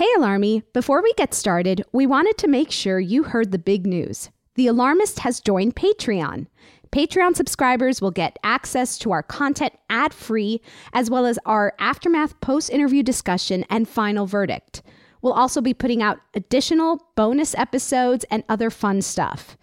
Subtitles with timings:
[0.00, 0.62] Hey, Alarmy!
[0.72, 4.30] Before we get started, we wanted to make sure you heard the big news.
[4.54, 6.46] The Alarmist has joined Patreon.
[6.90, 10.62] Patreon subscribers will get access to our content ad free,
[10.94, 14.80] as well as our aftermath post interview discussion and final verdict.
[15.20, 19.58] We'll also be putting out additional bonus episodes and other fun stuff.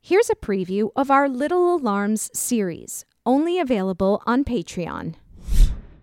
[0.00, 5.16] Here's a preview of our Little Alarms series, only available on Patreon.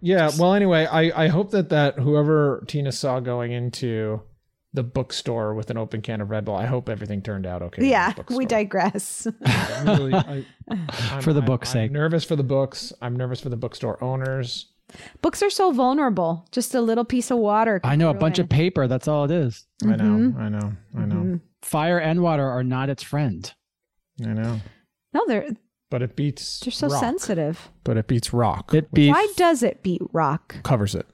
[0.02, 0.30] Yeah.
[0.40, 4.22] Well, anyway, I, I hope that that whoever Tina saw going into
[4.74, 7.88] the bookstore with an open can of Red Bull, I hope everything turned out okay.
[7.90, 9.28] Yeah, we digress.
[9.46, 11.92] I'm really- I- I'm- For the I'm- book's I'm sake.
[11.92, 12.94] nervous for the books.
[13.02, 14.68] I'm nervous for the bookstore owners.
[15.22, 16.48] Books are so vulnerable.
[16.52, 17.80] Just a little piece of water.
[17.84, 18.88] I know a bunch of paper.
[18.88, 19.66] That's all it is.
[19.84, 20.04] I know.
[20.04, 20.38] Mhm.
[20.40, 20.72] I know.
[20.98, 21.40] I know.
[21.62, 23.52] Fire and water are not its friend.
[24.24, 24.60] I know.
[25.14, 25.50] No, they're
[25.90, 26.60] But it beats.
[26.60, 27.00] they're so rock.
[27.00, 27.70] sensitive.
[27.84, 28.74] But it beats rock.
[28.74, 29.14] It beats.
[29.14, 30.56] Why does it beat rock?
[30.64, 31.08] covers it.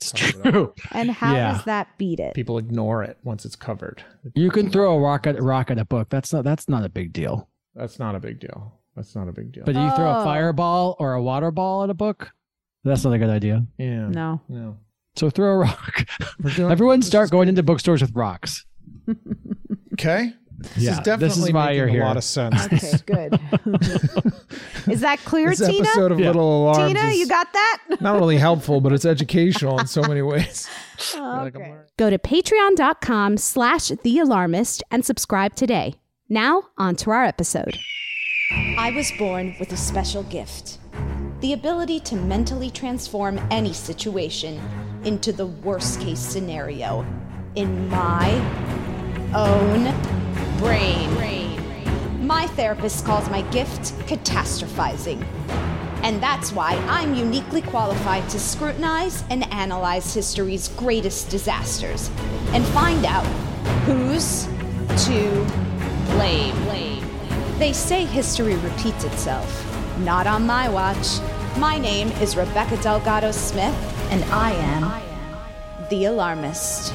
[0.00, 0.74] It's true.
[0.92, 1.52] And how Yeah.
[1.54, 2.34] does that beat it?
[2.34, 4.02] People ignore it once it's covered.
[4.34, 6.08] You can throw a rock at rock at a book.
[6.10, 6.44] That's not.
[6.44, 7.48] That's not a big deal.
[7.74, 8.74] That's not a big deal.
[8.94, 9.64] That's not a big deal.
[9.64, 10.20] But you throw Oh.
[10.20, 12.30] a fireball or a water ball at a book.
[12.84, 13.66] That's not a good idea.
[13.78, 14.08] yeah.
[14.08, 14.40] No.
[14.48, 14.76] No.
[15.16, 16.06] So throw a rock.
[16.54, 18.66] Doing- Everyone start going into bookstores with rocks.
[19.94, 20.32] Okay.
[20.58, 22.04] This Yeah, is this definitely is why making you're a here.
[22.04, 22.66] lot of sense.
[22.66, 23.40] Okay, good.
[24.92, 25.86] is that clear, this Tina?
[25.86, 26.26] episode of Yeah.
[26.28, 27.82] Little Alarms Tina, you got that?
[28.00, 30.68] not only helpful, but it's educational in so many ways.
[31.16, 31.74] Like, Okay.
[31.96, 35.94] Go to patreon.com slash the alarmist and subscribe today.
[36.28, 37.78] Now, on to our episode.
[38.76, 40.78] I was born with a special gift
[41.40, 44.60] the ability to mentally transform any situation
[45.04, 47.06] into the worst case scenario
[47.54, 48.28] in my
[49.34, 49.94] own
[50.58, 52.26] brain.
[52.26, 55.24] My therapist calls my gift catastrophizing.
[56.02, 62.10] And that's why I'm uniquely qualified to scrutinize and analyze history's greatest disasters
[62.52, 63.26] and find out
[63.84, 64.46] who's
[65.06, 65.44] to
[66.12, 66.54] blame.
[67.58, 69.64] They say history repeats itself.
[69.98, 71.18] Not on my watch.
[71.56, 73.74] My name is Rebecca Delgado Smith,
[74.10, 76.94] and I am the alarmist.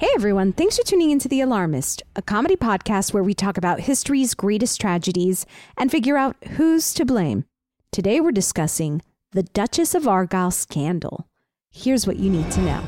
[0.00, 3.80] Hey everyone, thanks for tuning into The Alarmist, a comedy podcast where we talk about
[3.80, 5.44] history's greatest tragedies
[5.76, 7.44] and figure out who's to blame.
[7.92, 9.02] Today we're discussing
[9.32, 11.26] the Duchess of Argyll scandal.
[11.70, 12.80] Here's what you need to know.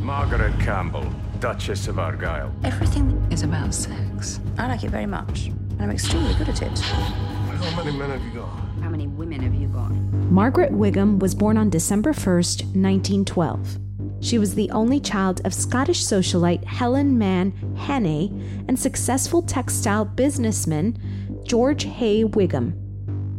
[0.00, 1.08] Margaret Campbell,
[1.38, 2.52] Duchess of Argyll.
[2.64, 4.40] Everything is about sex.
[4.58, 6.76] I like it very much, and I'm extremely good at it.
[6.80, 8.59] How many men have you got?
[8.90, 9.92] How many women have you got?
[10.32, 13.78] Margaret Whigham was born on December 1st, 1912.
[14.18, 18.32] She was the only child of Scottish socialite Helen Mann Hannay
[18.66, 20.98] and successful textile businessman
[21.44, 22.74] George Hay Whigham.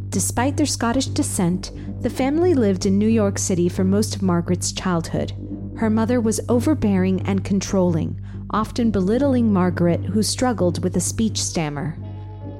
[0.08, 1.70] Despite their Scottish descent,
[2.00, 5.34] the family lived in New York City for most of Margaret's childhood.
[5.76, 11.98] Her mother was overbearing and controlling, often belittling Margaret, who struggled with a speech stammer.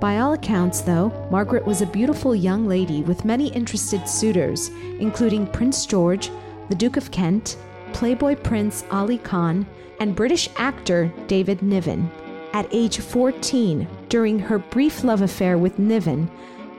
[0.03, 4.69] By all accounts, though, Margaret was a beautiful young lady with many interested suitors,
[4.99, 6.29] including Prince George,
[6.69, 7.57] the Duke of Kent,
[7.93, 9.65] Playboy Prince Ali Khan,
[10.01, 12.11] and British actor David Niven.
[12.53, 16.29] At age 14, during her brief love affair with Niven,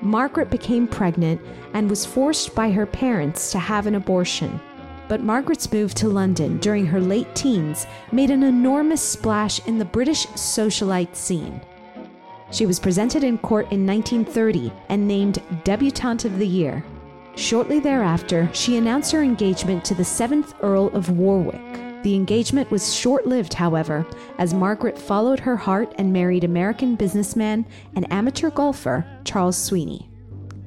[0.01, 1.39] Margaret became pregnant
[1.73, 4.59] and was forced by her parents to have an abortion.
[5.07, 9.85] But Margaret's move to London during her late teens made an enormous splash in the
[9.85, 11.61] British socialite scene.
[12.53, 16.85] She was presented in court in 1930 and named Debutante of the Year.
[17.35, 22.03] Shortly thereafter, she announced her engagement to the 7th Earl of Warwick.
[22.03, 24.05] The engagement was short lived, however,
[24.37, 27.65] as Margaret followed her heart and married American businessman
[27.95, 30.11] and amateur golfer Charles Sweeney.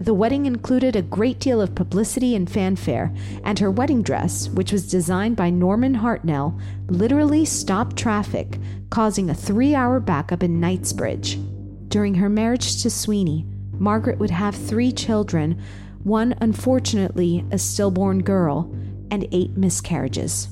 [0.00, 4.72] The wedding included a great deal of publicity and fanfare, and her wedding dress, which
[4.72, 8.58] was designed by Norman Hartnell, literally stopped traffic,
[8.90, 11.38] causing a three hour backup in Knightsbridge.
[11.88, 13.46] During her marriage to Sweeney,
[13.78, 15.60] Margaret would have three children,
[16.02, 18.74] one unfortunately a stillborn girl,
[19.10, 20.48] and eight miscarriages.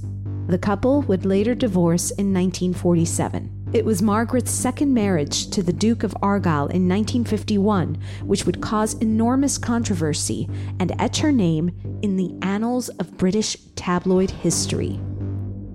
[0.46, 3.50] The couple would later divorce in 1947.
[3.72, 8.94] It was Margaret's second marriage to the Duke of Argyll in 1951, which would cause
[8.94, 10.48] enormous controversy
[10.78, 11.72] and etch her name
[12.02, 15.00] in the annals of British tabloid history.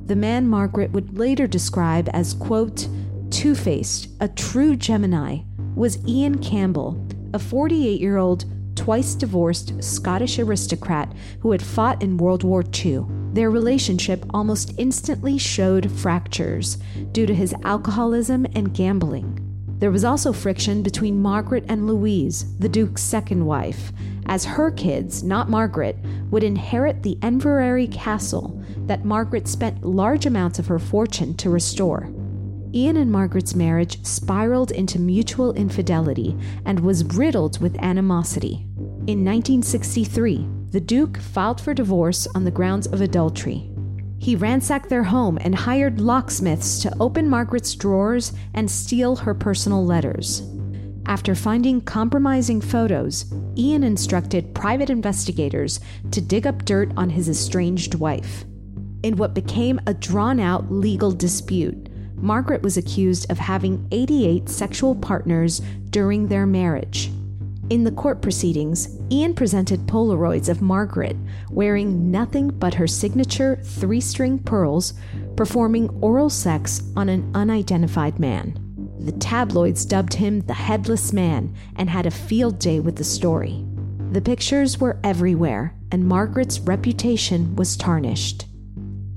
[0.05, 2.87] The man Margaret would later describe as, quote,
[3.31, 5.39] two faced, a true Gemini,
[5.79, 7.01] was Ian Campbell,
[7.33, 8.43] a 48 year old,
[8.75, 13.05] twice divorced Scottish aristocrat who had fought in World War II.
[13.31, 16.79] Their relationship almost instantly showed fractures
[17.13, 19.39] due to his alcoholism and gambling.
[19.79, 23.93] There was also friction between Margaret and Louise, the Duke's second wife,
[24.25, 25.97] as her kids, not Margaret,
[26.29, 32.11] would inherit the Inveraray castle that Margaret spent large amounts of her fortune to restore.
[32.73, 38.65] Ian and Margaret's marriage spiraled into mutual infidelity and was riddled with animosity.
[39.07, 43.71] In 1963, the Duke filed for divorce on the grounds of adultery.
[44.19, 49.83] He ransacked their home and hired locksmiths to open Margaret's drawers and steal her personal
[49.83, 50.43] letters.
[51.07, 53.25] After finding compromising photos,
[53.57, 55.79] Ian instructed private investigators
[56.11, 58.45] to dig up dirt on his estranged wife.
[59.01, 61.88] In what became a drawn out legal dispute,
[62.21, 67.11] Margaret was accused of having 88 sexual partners during their marriage.
[67.69, 71.15] In the court proceedings, Ian presented Polaroids of Margaret
[71.51, 74.93] wearing nothing but her signature three string pearls,
[75.35, 78.57] performing oral sex on an unidentified man.
[78.99, 83.63] The tabloids dubbed him the Headless Man and had a field day with the story.
[84.11, 88.45] The pictures were everywhere, and Margaret's reputation was tarnished.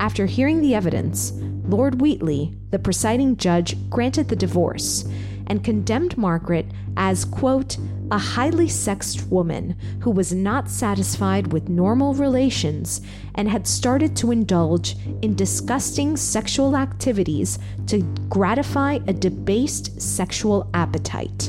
[0.02, 1.30] After hearing the evidence,
[1.64, 5.04] Lord Wheatley, the presiding judge, granted the divorce
[5.46, 6.66] and condemned Margaret
[6.96, 7.78] as, quote,
[8.10, 13.00] a highly sexed woman who was not satisfied with normal relations
[13.36, 21.48] and had started to indulge in disgusting sexual activities to gratify a debased sexual appetite.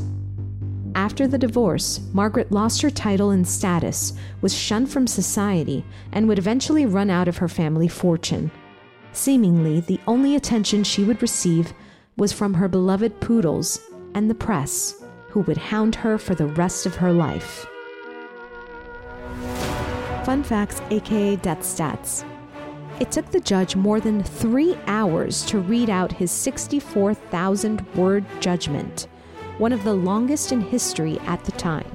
[0.95, 6.37] After the divorce, Margaret lost her title and status, was shunned from society, and would
[6.37, 8.51] eventually run out of her family fortune.
[9.11, 11.73] Seemingly, the only attention she would receive
[12.15, 13.79] was from her beloved poodles
[14.13, 17.65] and the press, who would hound her for the rest of her life.
[20.25, 22.23] Fun facts, aka death stats.
[22.99, 29.07] It took the judge more than three hours to read out his 64,000 word judgment
[29.57, 31.85] one of the longest in history at the time.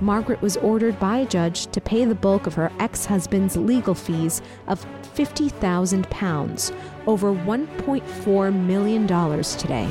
[0.00, 3.94] Margaret was ordered by a judge to pay the bulk of her ex husband's legal
[3.94, 6.76] fees of £50,000,
[7.06, 9.90] over $1.4 million today.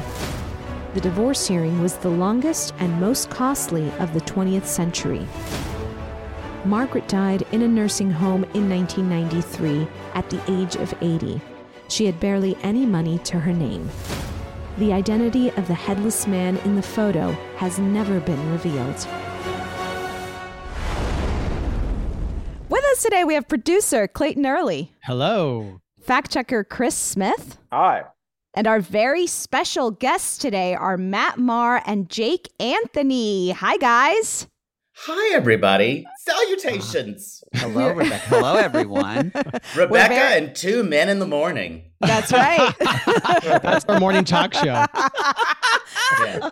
[0.94, 5.28] The divorce hearing was the longest and most costly of the 20th century.
[6.64, 11.42] Margaret died in a nursing home in 1993 at the age of 80.
[11.88, 13.90] She had barely any money to her name.
[14.78, 19.08] The identity of the headless man in the photo has never been revealed.
[22.68, 25.80] With us today, we have producer Clayton Early, Hello.
[26.02, 28.04] fact checker Chris Smith, Hi.
[28.54, 33.52] and our very special guests today are Matt Marr and Jake Anthony.
[33.52, 34.48] Hi, guys.
[34.98, 36.06] Hi, everybody.
[36.20, 37.44] Salutations.
[37.54, 38.18] Hello, Rebecca.
[38.28, 39.32] Hello, everyone.
[39.76, 41.92] Rebecca very- and two men in the morning.
[42.00, 42.74] That's right.
[43.44, 44.64] That's our morning talk show.
[46.24, 46.50] Yeah.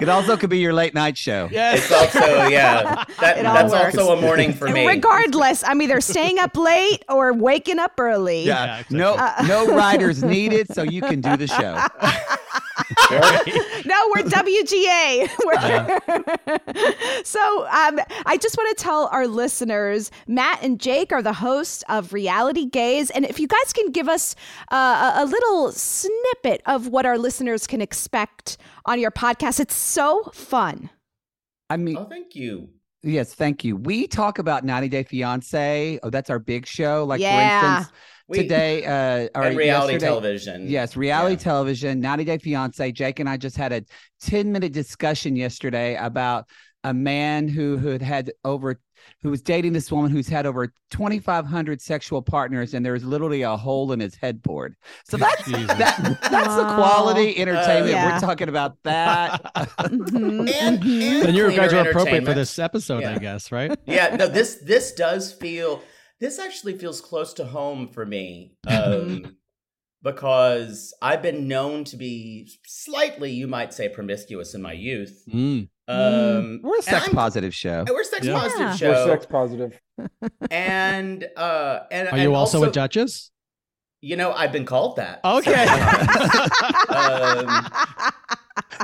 [0.00, 1.48] It also could be your late night show.
[1.50, 3.96] It's also, yeah, that, It that's works.
[3.96, 4.86] also a morning for me.
[4.86, 8.42] Regardless, I'm either staying up late or waking up early.
[8.44, 8.82] Yeah.
[8.90, 11.80] No, uh, no riders needed, so you can do the show.
[13.10, 15.28] no, we're WGA.
[15.44, 21.32] We're- so um, I just want to tell our listeners Matt and Jake are the
[21.32, 23.10] hosts of Reality Gays.
[23.10, 24.34] And if you guys can give us
[24.70, 29.74] uh, a, a little snippet of what our listeners can expect on your podcast, it's
[29.76, 30.90] so fun.
[31.68, 32.68] I mean, Oh, thank you.
[33.02, 33.74] yes, thank you.
[33.76, 35.98] We talk about 90 Day Fiance.
[36.02, 37.04] Oh, that's our big show.
[37.04, 37.60] Like, Yeah.
[37.60, 40.66] for instance, We- today, uh, or And reality yesterday- television.
[40.68, 41.38] Yes, reality Yeah.
[41.44, 42.92] television, 90 Day Fiance.
[42.92, 43.82] Jake and I just had a
[44.20, 46.46] 10 minute discussion yesterday about
[46.82, 48.80] a man who, who had had over,
[49.22, 53.56] who was dating this woman who's had over 2,500 sexual partners, and there's literally a
[53.56, 54.74] hole in his headboard.
[55.08, 57.90] So that's that, that's the quality entertainment.
[57.92, 58.14] yeah.
[58.14, 59.40] We're talking about that.
[59.56, 61.02] Mhm, And, mhm.
[61.02, 63.76] and Then you guys are appropriate for this episode, I guess, right?
[63.86, 65.82] yeah no this this does feel
[66.20, 69.36] this actually feels close to home for me um
[70.02, 75.68] because i've been known to be slightly you might say promiscuous in my youth Mm.
[75.88, 77.84] um We're a sex positive show.
[77.88, 78.38] we're a sex Yeah.
[78.38, 78.76] positive Yeah.
[78.76, 79.80] show We're sex positive.
[80.50, 83.30] and uh and Are and you also, a Duchess?
[84.02, 85.64] you know i've been called that Okay.
[86.88, 87.66] um,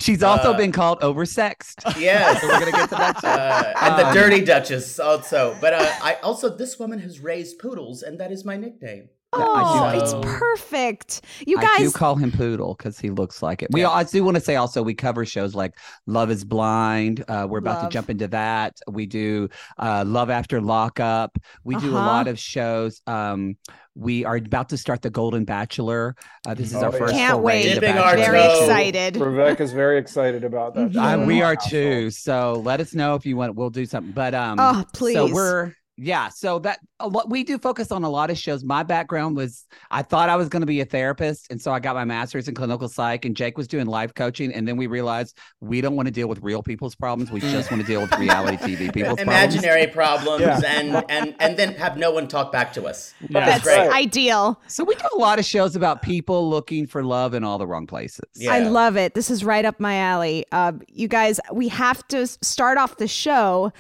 [0.00, 1.98] She's also Uh, been called oversexed.
[2.00, 2.40] yes.
[2.40, 5.56] So we're gonna get to that uh, and the Um, dirty duchess also.
[5.60, 9.84] But uh, i also this woman has raised poodles and that is my nickname Oh,
[9.84, 10.02] I do.
[10.02, 11.22] it's perfect.
[11.46, 13.68] You guys I do call him Poodle because he looks like it.
[13.72, 13.90] We Yeah.
[13.90, 15.72] I do want to say also we cover shows like
[16.06, 17.24] Love Is Blind.
[17.28, 17.90] Uh, we're about Love.
[17.90, 18.78] to jump into that.
[18.88, 19.48] We do
[19.78, 21.36] uh, Love After Lockup.
[21.64, 22.06] We do a Uh-huh.
[22.06, 23.00] lot of shows.
[23.06, 23.56] Um,
[23.94, 26.14] we are about to start the Golden Bachelor.
[26.46, 26.98] Uh, this is Oh, our yeah.
[26.98, 27.84] first Can't wait.
[27.84, 29.16] our very excited.
[29.16, 30.96] Rebecca's very excited about that.
[30.96, 32.10] Uh, we are too.
[32.10, 33.54] So let us know if you want.
[33.54, 34.12] We'll do something.
[34.12, 35.14] But um, Oh, please.
[35.14, 36.28] So we're yeah.
[36.28, 38.64] So that a lot, we do focus on a lot of shows.
[38.64, 41.80] My background was I thought I was going to be a therapist, and so I
[41.80, 43.25] got my master's in clinical psych.
[43.25, 46.28] And Jake was doing life coaching, and then we realized we don't want to deal
[46.28, 47.30] with real people's problems.
[47.30, 49.20] We just want to deal with reality TV people's problems.
[49.54, 50.61] imaginary problems Yeah.
[50.64, 53.12] and and and then have no one talk back to us.
[53.28, 53.44] Yeah.
[53.46, 53.90] That's great.
[53.90, 54.61] ideal.
[54.68, 57.66] So we do a lot of shows about people looking for love in all the
[57.66, 58.25] wrong places.
[58.34, 58.52] Yeah.
[58.54, 59.14] I love it.
[59.14, 60.46] This is right up my alley.
[60.52, 63.72] Uh, you guys, we have to start off the show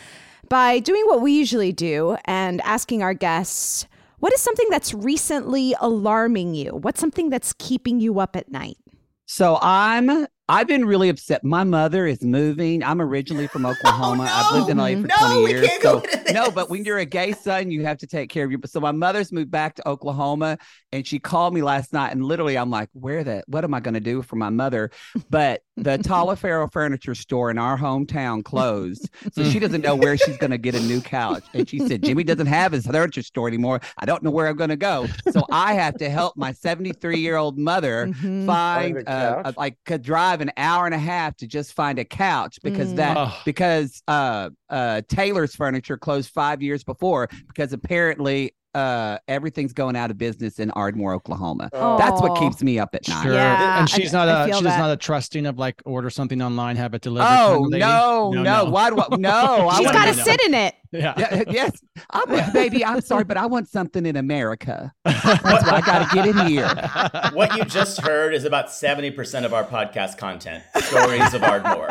[0.52, 3.86] by doing what we usually do and asking our guests
[4.18, 6.72] what is something that's recently alarming you?
[6.72, 8.76] What's something that's keeping you up at night?
[9.24, 11.42] So I'm I've been really upset.
[11.44, 12.84] My mother is moving.
[12.84, 14.28] I'm originally from Oklahoma.
[14.30, 15.66] I've lived in LA for No, 20 we years.
[15.66, 18.28] can't go so into no, but when you're a gay son, you have to take
[18.30, 20.58] care of your so my mother's moved back to Oklahoma
[20.92, 23.80] and she called me last night and literally I'm like, where the what am I
[23.80, 24.90] gonna do for my mother?
[25.30, 29.08] But the Talaferro furniture store in our hometown closed.
[29.32, 31.44] So she doesn't know where she's gonna get a new couch.
[31.54, 33.80] And she said, Jimmy doesn't have his furniture store anymore.
[33.96, 35.06] I don't know where I'm gonna go.
[35.30, 38.44] So I have to help my 73 year old mother Mhm.
[38.46, 39.54] find Find a uh, couch?
[39.56, 42.96] like could drive an hour and a half to just find a couch because Mm.
[42.96, 43.32] that Ugh.
[43.44, 50.10] because uh uh Taylor's furniture closed five years before because apparently uh everything's going out
[50.10, 51.68] of business in Ardmore, Oklahoma.
[51.72, 51.98] Oh.
[51.98, 53.22] That's what keeps me up at night.
[53.22, 53.32] Sure.
[53.34, 54.78] Yeah, and she's I not a she's that.
[54.78, 57.26] not a trusting of like order something online, have it delivered.
[57.26, 57.80] kind Oh of lady?
[57.80, 59.68] no, no, Why do I no?
[59.68, 60.74] I She's wanna got to sit in it.
[60.90, 61.14] Yeah.
[61.16, 62.84] Yeah, yes, I'm, baby.
[62.84, 64.92] I'm sorry, but I want something in America.
[65.04, 66.68] That's why I got to get in here.
[67.32, 70.62] What you just heard is about 70% of our podcast content.
[70.76, 71.88] Stories of Ardmore.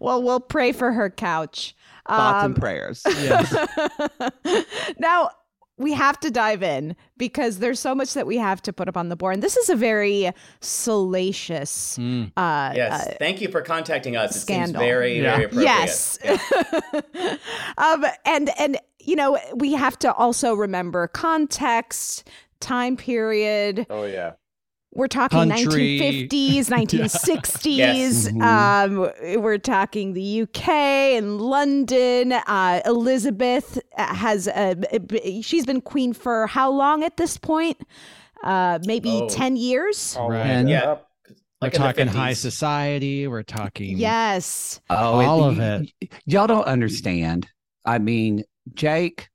[0.00, 1.74] well, we'll pray for her couch.
[2.10, 3.02] Thoughts Um, and prayers.
[4.98, 5.30] now
[5.78, 8.96] we have to dive in because there's so much that we have to put up
[8.98, 9.34] on the board.
[9.34, 12.32] And this is a very salacious Mm.
[12.36, 13.06] uh, Yes.
[13.08, 14.30] uh, Thank you for contacting us.
[14.36, 14.82] It seems Scandal.
[14.82, 15.32] very, Yeah.
[15.36, 15.64] very appropriate.
[15.68, 16.18] Yes.
[17.78, 22.28] um, and and you know we have to also remember context,
[22.60, 23.86] time period.
[23.88, 24.32] Oh yeah.
[24.92, 26.28] We're talking Country.
[26.28, 27.66] 1950s, 1960s.
[27.76, 28.26] Yes.
[28.28, 29.08] Um,
[29.42, 32.32] we're talking the UK and London.
[32.32, 34.74] Uh, Elizabeth has uh,
[35.42, 37.76] she's been queen for how long at this point?
[38.42, 39.28] Uh, maybe Oh.
[39.28, 40.16] 10 years.
[40.16, 40.38] All Right.
[40.56, 40.66] right.
[40.68, 40.84] Yeah.
[40.88, 41.06] Yep.
[41.28, 43.28] We're Like talking high society.
[43.28, 44.80] We're talking Yes.
[44.90, 45.92] Oh, All of it.
[46.02, 47.46] y- y'all don't understand.
[47.84, 48.42] I mean,
[48.74, 49.28] Jake,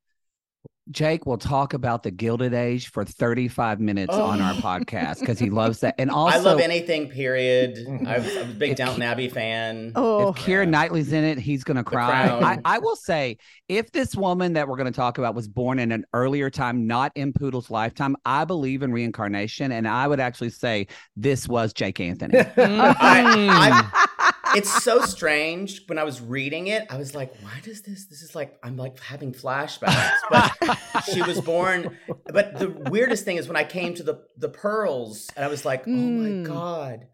[0.91, 4.57] Jake will talk about the Gilded Age for 35 minutes on our Oh.
[4.57, 5.95] podcast because he loves that.
[5.97, 7.09] And also, I love anything.
[7.09, 7.79] Period.
[8.07, 9.93] i am a big Downton Abbey fan.
[9.95, 12.27] Oh, if Keira Knightley's in it, he's going to cry.
[12.29, 13.37] I, I will say,
[13.67, 16.85] if this woman that we're going to talk about was born in an earlier time,
[16.85, 19.71] not in Poodle's lifetime, I believe in reincarnation.
[19.71, 22.37] And I would actually say this was Jake Anthony.
[22.57, 24.07] I, I,
[24.55, 25.85] it's so strange.
[25.87, 28.05] When I was reading it, I was like, "Why does this?
[28.07, 31.97] This is like I'm like having flashbacks." But she was born.
[32.27, 35.65] But the weirdest thing is when I came to the the pearls, and I was
[35.65, 36.43] like, "Oh Mm.
[36.43, 37.07] my god."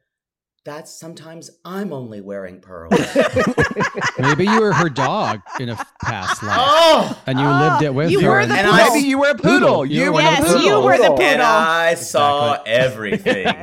[0.63, 2.93] That's sometimes I'm only wearing pearls.
[4.19, 7.19] Maybe you were her dog in a past life, Oh!
[7.25, 8.29] and you lived it with you her.
[8.29, 8.85] were and- the And poodle.
[8.85, 9.85] I- Maybe you were a poodle.
[9.87, 10.61] You You were were the yes, poodle.
[10.61, 11.45] you were the and poodle.
[11.47, 13.45] I saw everything.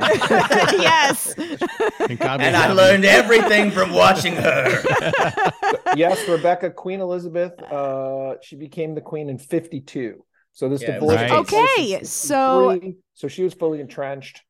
[0.83, 1.33] yes.
[1.37, 4.83] and and I learned everything from watching her.
[5.95, 10.21] yes, Rebecca, Queen Elizabeth, uh, she became the queen in 52.
[10.51, 11.15] So this Yeah, divorce.
[11.15, 11.29] right.
[11.29, 12.79] took place in Okay, so-
[13.13, 14.41] so she was fully entrenched.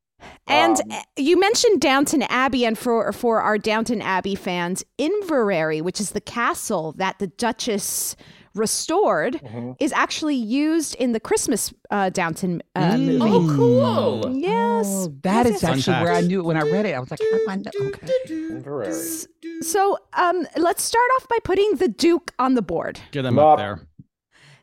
[0.46, 5.82] And Um, uh, you mentioned Downton Abbey, and for for our Downton Abbey fans, Inveraray,
[5.82, 8.16] which is the castle that the Duchess
[8.54, 9.72] restored, Mm-hmm.
[9.78, 13.18] is actually used in the Christmas uh, Downton uh, Mm.
[13.18, 13.30] movie.
[13.30, 14.36] oh, cool.
[14.36, 16.84] Yes, Oh, that Yes, is yes, actually Fun where I knew it when I read
[16.86, 16.94] it.
[16.94, 17.70] I was like, I know.
[17.80, 18.08] Okay.
[18.28, 19.26] Inveraray.
[19.62, 22.98] So um, let's start off by putting the Duke on the board.
[23.12, 23.52] Get him Up.
[23.52, 23.80] up there.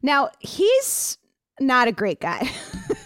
[0.02, 1.18] Now he's
[1.62, 2.50] not a great guy.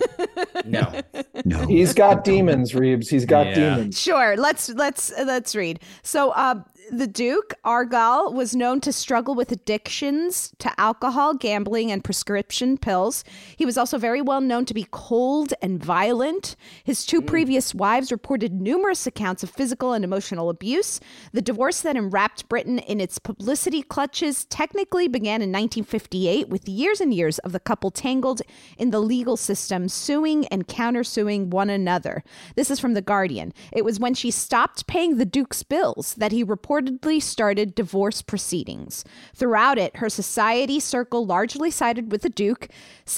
[0.66, 1.02] No.
[1.46, 1.66] No.
[1.68, 3.10] He's got demons, Reeves.
[3.10, 3.76] He's got Yeah.
[3.76, 4.00] demons.
[4.00, 5.80] Sure, let's let's let's read.
[6.04, 12.04] So, uh, the Duke Argyll was known to struggle with addictions to alcohol, gambling, and
[12.04, 13.24] prescription pills.
[13.56, 16.58] He was also very well known to be cold and violent.
[16.84, 17.28] His two mm.
[17.28, 21.00] previous wives reported numerous accounts of physical and emotional abuse.
[21.32, 27.00] The divorce that enwrapped Britain in its publicity clutches technically began in 1958, with years
[27.00, 28.42] and years of the couple tangled
[28.78, 32.22] in the legal system, suing and countersuing one another.
[32.56, 33.54] This is from The Guardian.
[33.72, 36.44] It was when she stopped paying the Duke's bills that he
[36.82, 39.04] reportedly started divorce proceedings.
[39.36, 42.70] Throughout it, her society circle largely sided with the Duke,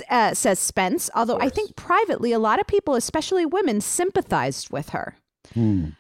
[0.10, 4.89] uh, says Spence, although I think privately a lot of people, especially women, sympathized with
[4.89, 5.17] her.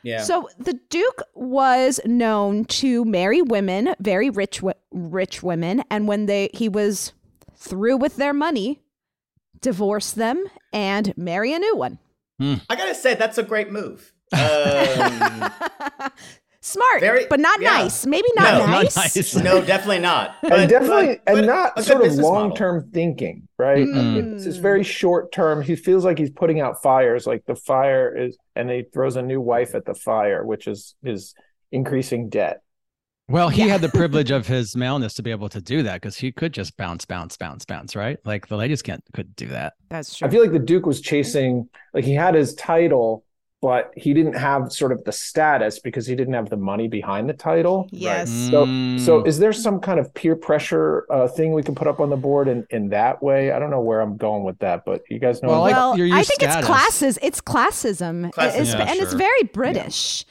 [0.03, 0.23] Yeah.
[0.23, 6.49] So the Duke was known to marry women, very rich, rich women, and when they
[6.53, 7.13] he was
[7.55, 8.81] through with their money,
[9.61, 11.99] divorce them and marry a new one.
[12.69, 14.11] I gotta say that's a great move.
[14.33, 15.51] Um,
[16.65, 17.71] Smart, Very- but not yeah.
[17.79, 18.05] nice.
[18.05, 18.95] Maybe not No, nice.
[18.95, 19.35] Not nice.
[19.43, 20.37] no, definitely not.
[20.41, 23.85] But- and definitely, but- and but not a sort of long term thinking, right?
[23.85, 24.35] Mm.
[24.35, 25.61] It's, it's very short term.
[25.61, 29.21] He feels like he's putting out fires, like the fire is, and he throws a
[29.21, 31.35] new wife at the fire, which is his
[31.73, 32.61] increasing debt.
[33.27, 36.15] Well, he had the privilege of his maleness to be able to do that because
[36.15, 38.17] he could just bounce, bounce, bounce, bounce, right?
[38.23, 39.73] Like the ladies can't could do that.
[39.89, 40.29] That's true.
[40.29, 43.25] I feel like the Duke was chasing, like he had his title,
[43.63, 47.29] but he didn't have sort of the status because he didn't have the money behind
[47.29, 47.87] the title.
[47.91, 48.29] Yes.
[48.51, 48.99] So, Mm.
[48.99, 52.09] so is there some kind of peer pressure uh, thing we can put up on
[52.09, 53.51] the board in, in that way?
[53.53, 55.47] I don't know where I'm going with that, but you guys know.
[55.49, 56.57] Well, like well, your- your I think status.
[56.57, 57.19] it's classes.
[57.21, 58.47] It's classism, Classism.
[58.61, 60.25] It's- Yeah, and it's very British.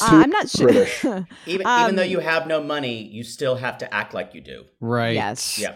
[0.00, 0.68] Uh, I'm not sure.
[0.68, 1.04] British.
[1.46, 4.40] Even, Um, even though you have no money, you still have to act like you
[4.40, 4.64] do.
[4.80, 5.14] Right.
[5.14, 5.58] Yes.
[5.58, 5.74] Yeah.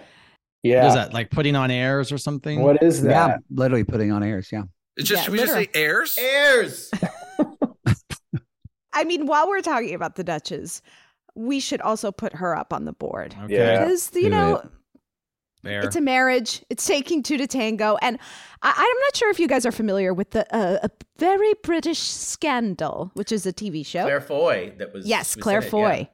[0.63, 0.87] Yeah.
[0.89, 1.13] is that?
[1.13, 2.61] Like putting on airs or something?
[2.63, 3.11] What is that?
[3.29, 4.49] Yeah, literally putting on airs.
[4.51, 4.63] Yeah.
[4.97, 6.17] It's just Yeah, should we just say heirs?
[6.19, 6.91] Heirs.
[8.93, 10.83] I mean, while we're talking about the Duchess,
[11.35, 13.57] we should also put her up on the board Okay.
[13.57, 13.81] Yeah.
[13.81, 14.69] because you do know it.
[15.63, 15.81] Fair.
[15.83, 16.65] it's a marriage.
[16.71, 18.19] It's taking two to tango, and
[18.63, 22.01] I, I'm not sure if you guys are familiar with the uh, a very British
[22.01, 24.03] scandal, which is a TV show.
[24.03, 26.09] Claire Foy that was yes, was Claire in it, Foy.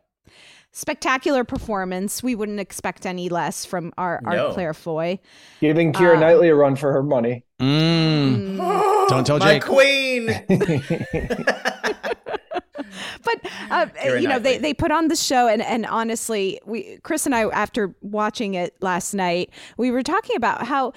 [0.72, 2.22] Spectacular performance.
[2.22, 4.52] We wouldn't expect any less from our, our No.
[4.52, 5.18] Claire Foy.
[5.60, 7.44] Giving Keira Uh, Knightley a run for her money.
[7.60, 8.58] Mm.
[8.58, 9.04] yeah.
[9.08, 9.66] Don't tell Jake.
[9.66, 10.44] My Jake.
[10.44, 10.44] queen.
[13.24, 17.26] but uh, you know they, they put on the show and, and honestly we chris
[17.26, 20.92] and i after watching it last night we were talking about how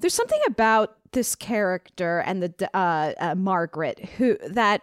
[0.00, 4.82] there's something about this character and the uh, uh, margaret who that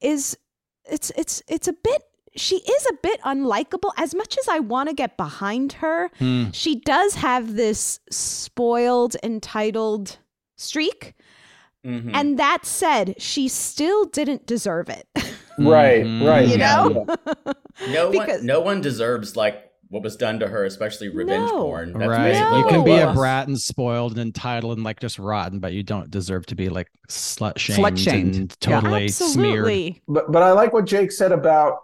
[0.00, 0.36] is
[0.84, 2.02] it's it's it's a bit
[2.40, 6.50] she is a bit unlikable as much as i want to get behind her Hmm.
[6.52, 10.18] she does have this spoiled entitled
[10.56, 11.14] streak
[11.86, 12.10] Mhm.
[12.12, 15.06] and that said she still didn't deserve it
[15.58, 16.26] right, Mhm.
[16.26, 16.48] right.
[16.48, 17.06] you know
[17.90, 21.62] no because- one, no one deserves like what was done to her, especially revenge No.
[21.62, 21.94] porn.
[21.94, 22.32] That's right.
[22.32, 25.72] basically You can be a brat and spoiled and entitled and like just rotten, but
[25.72, 28.34] you don't deserve to be like slut shamed, Slut-shamed.
[28.36, 28.80] and Yeah.
[28.80, 29.60] totally smeared.
[29.60, 31.78] absolutely But but I like what Jake said about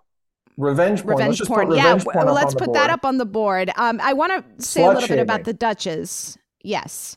[0.56, 1.16] revenge porn.
[1.16, 1.68] Let's revenge just porn.
[1.68, 3.70] put Yeah, revenge w- porn up let's put that up on the board.
[3.76, 6.38] Um, I want to say a little bit about the Duchess.
[6.62, 7.16] Yes.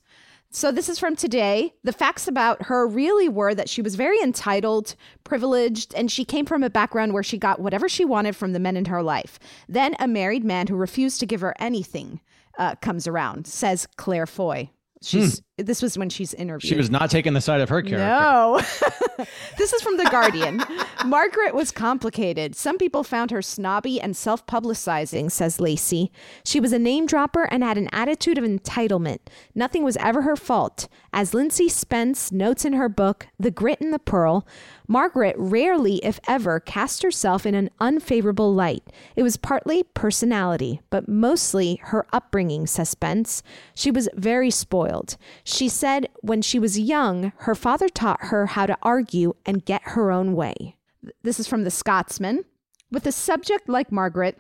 [0.50, 1.74] So this is from today.
[1.84, 6.46] The facts about her really were that she was very entitled, privileged, and she came
[6.46, 9.40] from a background where she got whatever she wanted from the men in her life.
[9.68, 12.22] Then a married man who refused to give her anything
[12.58, 14.72] uh, comes around, says Claire Foy.
[15.02, 16.70] She's this was when she's interviewed.
[16.70, 16.76] Hmm.
[16.76, 18.08] She was not taking the side of her character.
[18.08, 18.62] No.
[19.58, 20.64] this is from The Guardian.
[21.06, 22.56] Margaret was complicated.
[22.56, 26.12] Some people found her snobby and self publicizing, says Lacey.
[26.46, 29.20] She was a name dropper and had an attitude of entitlement.
[29.56, 30.88] Nothing was ever her fault.
[31.12, 34.46] As Lyndsy Spence notes in her book, The Grit and the Pearl,
[34.88, 38.84] Margaret rarely, if ever, cast herself in an unfavorable light.
[39.16, 43.44] It was partly personality, but mostly her upbringing, says Spence.
[43.76, 45.18] She was very spoiled.
[45.44, 49.82] She said when she was young, her father taught her how to argue and get
[49.84, 50.78] her own way.
[51.22, 52.46] This is from The Scotsman.
[52.90, 54.38] With a subject like Margaret,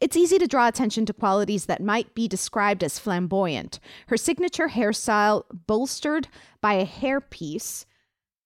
[0.00, 3.80] it's easy to draw attention to qualities that might be described as flamboyant.
[4.06, 6.28] Her signature hairstyle, bolstered
[6.62, 7.84] by a hairpiece,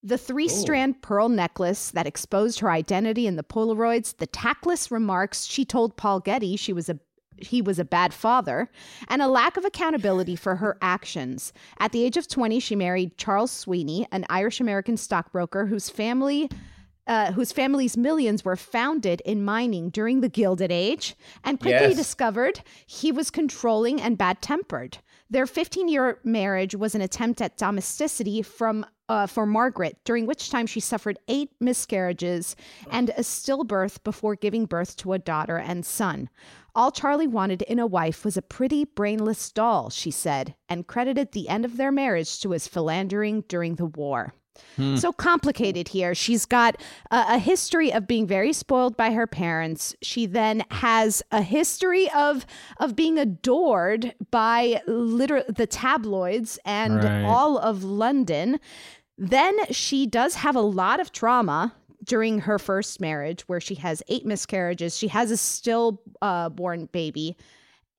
[0.03, 5.45] the three strand pearl necklace that exposed her identity in the Polaroids, the tactless remarks
[5.47, 6.99] she told Paul Getty she was a
[7.39, 8.71] he was a bad father,
[9.09, 11.53] and a lack of accountability for her actions.
[11.81, 16.49] At the age of 20, she married Charles Sweeney, an Irish American stockbroker whose family
[17.09, 21.97] uh, whose family's millions were founded in mining during the Gilded Age, and quickly Yes.
[21.97, 24.99] discovered he was controlling and bad tempered.
[25.33, 30.51] Their 15 year marriage was an attempt at domesticity from uh, for Margaret, during which
[30.51, 32.55] time she suffered eight miscarriages
[32.91, 36.29] and a stillbirth before giving birth to a daughter and son.
[36.75, 41.33] All Charlie wanted in a wife was a pretty, brainless doll, she said, and credited
[41.33, 44.35] the end of their marriage to his philandering during the war.
[44.77, 44.97] Hmm.
[44.97, 46.15] So complicated here.
[46.15, 49.95] She's got a, a history of being very spoiled by her parents.
[50.03, 52.47] She then has a history of
[52.79, 57.25] of being adored by liter- the tabloids and Right.
[57.25, 58.61] all of London.
[59.19, 64.03] Then she does have a lot of trauma during her first marriage, where she has
[64.09, 64.97] eight miscarriages.
[64.99, 67.37] She has a stillborn baby,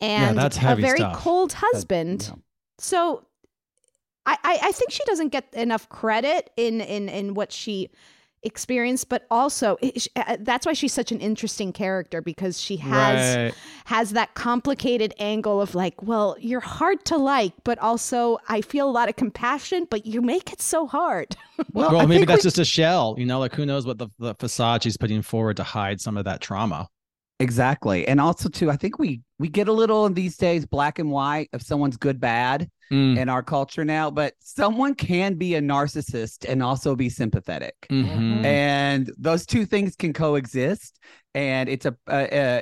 [0.01, 1.15] and that's a very stuff.
[1.17, 2.31] cold husband.
[2.79, 3.25] So
[4.25, 7.89] I, I I think she doesn't get enough credit in in in what she
[8.45, 13.37] experienced, but also it- uh, that's why she's such an interesting character because she has
[13.37, 13.53] Right.
[13.85, 18.89] has that complicated angle of like, well, you're hard to like, but also I feel
[18.89, 21.35] a lot of compassion, but you make it so hard.
[21.71, 23.15] Well, maybe that's just a shell.
[23.17, 26.17] You know, like who knows what the, the facade she's putting forward to hide some
[26.17, 26.89] of that trauma.
[27.39, 28.07] Exactly.
[28.07, 31.11] And also too, I think we we get a little in these days black and
[31.11, 33.17] white of someone's good bad Mm.
[33.17, 37.75] in our culture now, but someone can be a narcissist and also be sympathetic.
[37.89, 38.45] Mhm.
[38.45, 40.99] And those two things can coexist
[41.33, 41.95] and it's a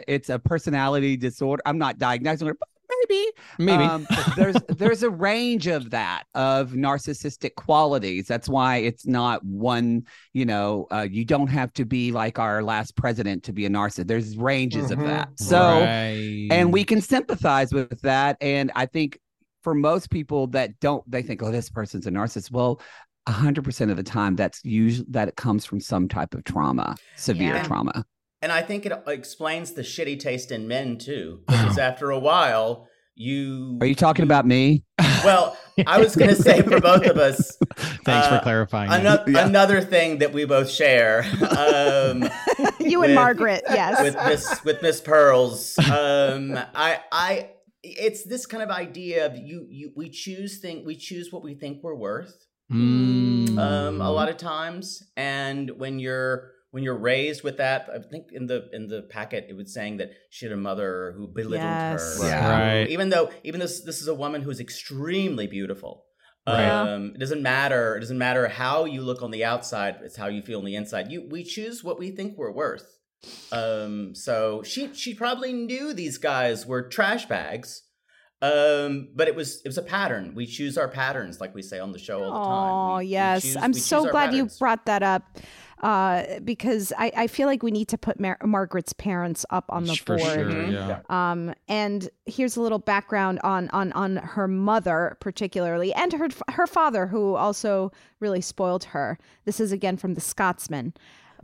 [0.07, 1.61] it's a personality disorder.
[1.65, 2.69] I'm not diagnosing it, but
[3.07, 3.83] maybe Maybe.
[3.83, 8.27] Um, there's there's a range of that of narcissistic qualities.
[8.27, 10.03] That's why it's not one.
[10.33, 13.69] You know, uh, you don't have to be like our last president to be a
[13.69, 14.07] narcissist.
[14.07, 15.29] There's ranges of that.
[15.39, 16.47] So, Right.
[16.51, 18.37] and we can sympathize with that.
[18.41, 19.19] And I think
[19.63, 22.51] for most people that don't, they think, oh, this person's a narcissist.
[22.51, 22.81] Well.
[23.29, 27.53] 100% of the time that's usually that it comes from some type of trauma severe
[27.53, 27.63] Yeah.
[27.63, 28.03] trauma
[28.41, 32.87] And I think it explains the shitty taste in men too, because after a while,
[33.15, 34.83] you are you talking about me
[35.23, 37.57] well, I was going to say for both of us.
[37.75, 38.91] Thanks for uh, clarifying.
[38.91, 41.23] Another, another thing that we both share,
[41.57, 42.29] um,
[42.79, 44.01] you and Margaret, yes.
[44.01, 45.77] with Miss with Miss Pearls.
[45.79, 47.49] Um, I I
[47.83, 51.55] it's this kind of idea of you you we choose think we choose what we
[51.55, 52.47] think we're worth.
[52.71, 53.57] Mm.
[53.57, 58.27] Um, a lot of times, and when you're when you're raised with that, I think
[58.31, 61.61] in the in the packet it was saying that she had a mother who belittled
[61.61, 62.19] Yes.
[62.21, 62.27] her.
[62.27, 62.49] Yeah.
[62.79, 62.89] Right.
[62.89, 66.05] Even though even this this is a woman who's extremely beautiful.
[66.47, 66.67] Right.
[66.67, 67.95] Um, it doesn't matter.
[67.97, 69.97] It doesn't matter how you look on the outside.
[70.01, 71.11] It's how you feel on the inside.
[71.11, 72.87] You we choose what we think we're worth.
[73.51, 77.83] Um, so she she probably knew these guys were trash bags.
[78.43, 80.33] Um, but it was it was a pattern.
[80.33, 82.71] We choose our patterns, like we say on the show all the time.
[82.71, 83.43] Oh, We- we yes.
[83.43, 85.37] choose- I'm we so choose our glad you brought that up
[85.81, 89.85] uh, because I, I feel like we need to put Mar- Margaret's parents up on
[89.85, 90.31] the For board.
[90.33, 90.45] sure.
[90.45, 90.71] Mhm.
[90.71, 90.99] Yeah.
[91.09, 96.67] Um, and here's a little background on on on her mother particularly, and her her
[96.67, 99.17] father, who also really spoiled her.
[99.45, 100.93] This is again from the Scotsman.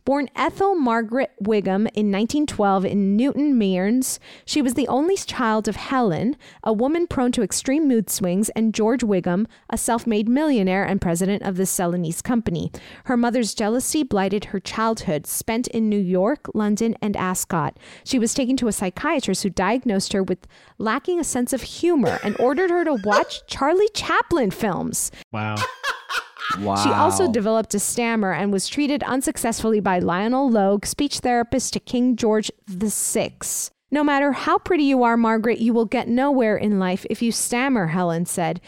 [0.08, 5.76] Born Ethel Margaret Whigham in 1912 in Newton Mearns, she was the only child of
[5.76, 10.86] Helen, a woman prone to extreme mood swings, and George Whigham, a self made millionaire
[10.86, 12.72] and president of the Celanese Company.
[13.04, 17.78] Her mother's jealousy blighted her childhood, spent in New York, London, and Ascot.
[18.06, 22.18] She was taken to a psychiatrist who diagnosed her with lacking a sense of humor
[22.24, 25.12] and ordered her to watch Charlie Chaplin films.
[25.34, 25.58] Wow.
[26.60, 26.76] Wow.
[26.76, 31.80] She also developed a stammer and was treated unsuccessfully by Lionel Logue, speech therapist to
[31.80, 33.38] King George VI.
[33.92, 37.32] No matter how pretty you are, Margaret, you will get nowhere in life if you
[37.32, 38.60] stammer, Helen said.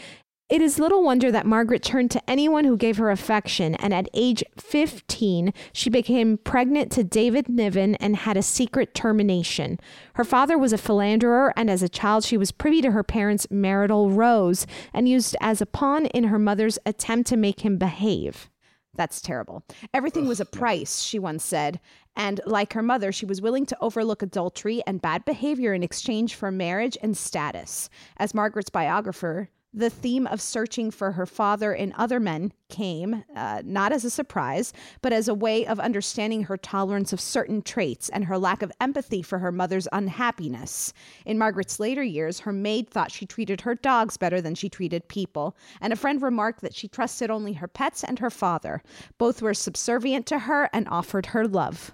[0.50, 4.08] It is little wonder that Margaret turned to anyone who gave her affection, and at
[4.12, 9.78] age 15, she became pregnant to David Niven and had a secret termination.
[10.14, 13.46] Her father was a philanderer, and as a child, she was privy to her parents'
[13.48, 18.50] marital rows and used as a pawn in her mother's attempt to make him behave.
[18.96, 19.62] That's terrible.
[19.94, 21.78] Everything was a price, she once said.
[22.16, 26.34] And like her mother, she was willing to overlook adultery and bad behavior in exchange
[26.34, 27.88] for marriage and status.
[28.16, 33.62] As Margaret's biographer, the theme of searching for her father in other men came uh,
[33.64, 38.08] not as a surprise, but as a way of understanding her tolerance of certain traits
[38.08, 40.92] and her lack of empathy for her mother's unhappiness.
[41.24, 45.08] In Margaret's later years, her maid thought she treated her dogs better than she treated
[45.08, 48.82] people, and a friend remarked that she trusted only her pets and her father.
[49.18, 51.92] Both were subservient to her and offered her love.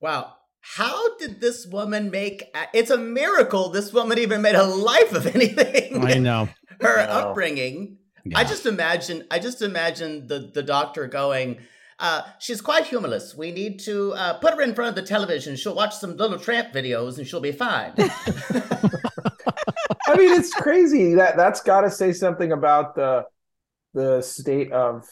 [0.00, 0.34] Wow.
[0.74, 5.26] How did this woman make it's a miracle this woman even made a life of
[5.34, 6.04] anything.
[6.04, 6.48] I know.
[6.80, 7.30] Her Wow.
[7.30, 7.98] upbringing.
[8.34, 11.58] I just imagine I just imagine the, the doctor going,
[12.00, 13.34] uh, she's quite humorless.
[13.36, 15.54] We need to uh, put her in front of the television.
[15.56, 17.92] She'll watch some little tramp videos and she'll be fine.
[20.08, 23.24] I mean, it's crazy that that's got to say something about the
[23.94, 25.04] the state of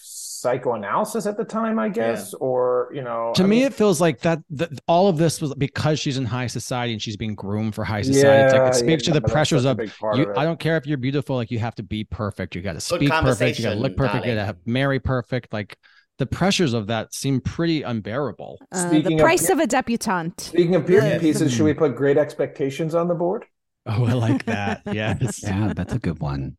[0.45, 4.01] psychoanalysis at the time, I guess, or you know, To I me, mean, it feels
[4.01, 7.35] like that, that all of this was because she's in high society and she's being
[7.35, 8.45] groomed for high society.
[8.45, 9.87] it's like Yeah, it speaks yeah, to the that's pressures of you.
[10.31, 10.39] of.
[10.39, 12.55] I don't care if you're beautiful, like you have to be perfect.
[12.55, 13.59] You got to speak perfect.
[13.59, 14.25] You got to look perfect.
[14.27, 15.53] You got to have marry perfect.
[15.53, 15.77] Like
[16.19, 18.59] the pressures of that seem pretty unbearable.
[18.71, 20.41] Uh, the Speaking of- price of, a debutante.
[20.41, 21.21] speaking of period Yes.
[21.21, 23.45] pieces, should we put Great Expectations on the board?
[23.87, 24.83] Oh, I like that.
[24.93, 25.43] Yes.
[25.43, 26.57] Yeah, that's a good one.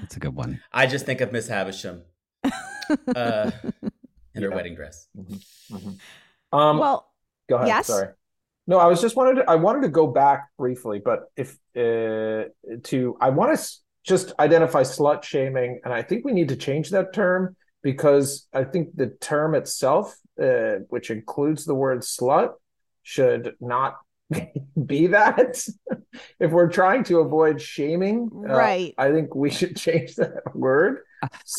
[0.00, 0.60] That's a good one.
[0.72, 2.02] I just think of Miss Havisham
[3.14, 3.50] uh,
[4.34, 5.08] in her wedding dress.
[6.52, 7.10] Um, well,
[7.48, 7.68] go ahead.
[7.68, 7.86] yes?
[7.86, 8.08] Sorry.
[8.66, 12.48] No, I was just wanted to, I wanted to go back briefly, but if uh,
[12.84, 16.56] to I want to s- just identify slut shaming, and I think we need to
[16.56, 22.54] change that term because I think the term itself, uh, which includes the word slut,
[23.02, 23.96] should not
[24.86, 25.66] be that.
[26.38, 28.94] if we're trying to avoid shaming, uh, Right.
[28.98, 31.00] I think we should change that word.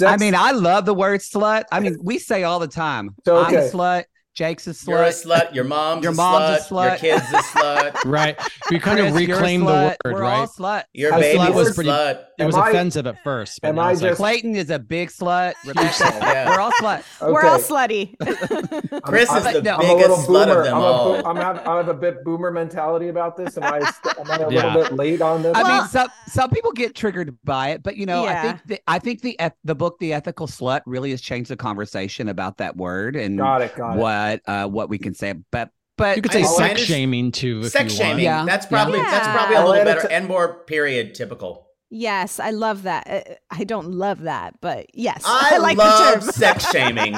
[0.07, 1.63] I mean, I love the word slut.
[1.71, 4.05] I mean, we say all the time, So, I'm a slut.
[4.35, 4.87] Jake's a slut.
[4.87, 5.53] You're a slut.
[5.55, 6.87] Your mom's Your a mom's a slut.
[6.89, 7.95] Your kid's a slut.
[8.05, 8.39] Right.
[8.71, 9.95] We kind of Chris, you're reclaimed the slut.
[10.05, 10.33] word, We're right?
[10.39, 10.83] all slut.
[10.93, 12.23] Your As baby's slut was a pretty- slut.
[12.37, 13.59] It was Am I- offensive at first.
[13.61, 15.53] But am I it's like, just- Clayton is a big slut.
[15.65, 16.49] Rebecca, Yeah.
[16.49, 17.03] we're all slut.
[17.21, 18.15] We're all slutty.
[19.03, 20.59] Chris is I'm, the no, I'm a little biggest slut boomer.
[20.59, 21.21] of them I'm, a, all.
[21.21, 23.57] bo- I'm have, I have a bit boomer mentality about this.
[23.57, 24.65] Am I, am I a Yeah.
[24.73, 25.53] little bit late on this?
[25.55, 28.59] I Well- mean, some some people get triggered by it, but you know, I think
[28.67, 32.57] the, I think the the book "The Ethical Slut" really has changed the conversation about
[32.57, 33.99] that word and Got it, got it.
[33.99, 34.13] what
[34.45, 35.33] uh, what we can say.
[35.51, 37.63] But but you could say I sex understand- shaming too.
[37.65, 38.23] Sex shaming.
[38.23, 38.45] Yeah.
[38.45, 41.67] That's probably that's probably a I'll little better and more period typical.
[41.89, 43.07] yes, I love that.
[43.09, 46.31] Uh, I don't love that, but yes, I, I, like love the term.
[46.31, 47.15] sex shaming.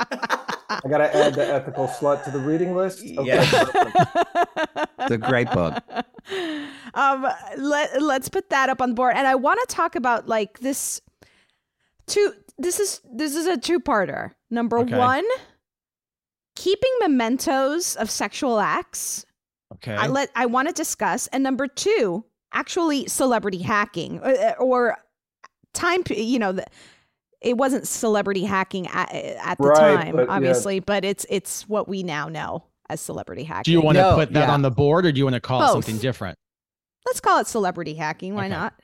[0.00, 3.02] I got to add the ethical slut to the reading list.
[3.04, 3.48] Okay, Yeah.
[3.50, 4.88] perfect.
[4.98, 5.74] it's a great book.
[6.94, 7.26] um
[7.58, 10.58] let, let's put that up on the board and i want to talk about like
[10.60, 11.02] this
[12.06, 14.96] two this is this is a two-parter number Okay.
[14.96, 15.24] one
[16.56, 19.26] keeping mementos of sexual acts
[19.74, 19.94] Okay.
[19.94, 24.96] i let i want to discuss and number two actually celebrity hacking uh, or
[25.72, 26.64] time you know the,
[27.40, 30.34] it wasn't celebrity hacking at, at the Right, time but, yeah.
[30.34, 34.02] obviously but it's it's what we now know as celebrity hacking do you want to
[34.02, 34.52] No, put that yeah.
[34.54, 36.38] on the board or do you want to call it something different?
[37.06, 38.54] let's call it celebrity hacking why Okay.
[38.54, 38.74] not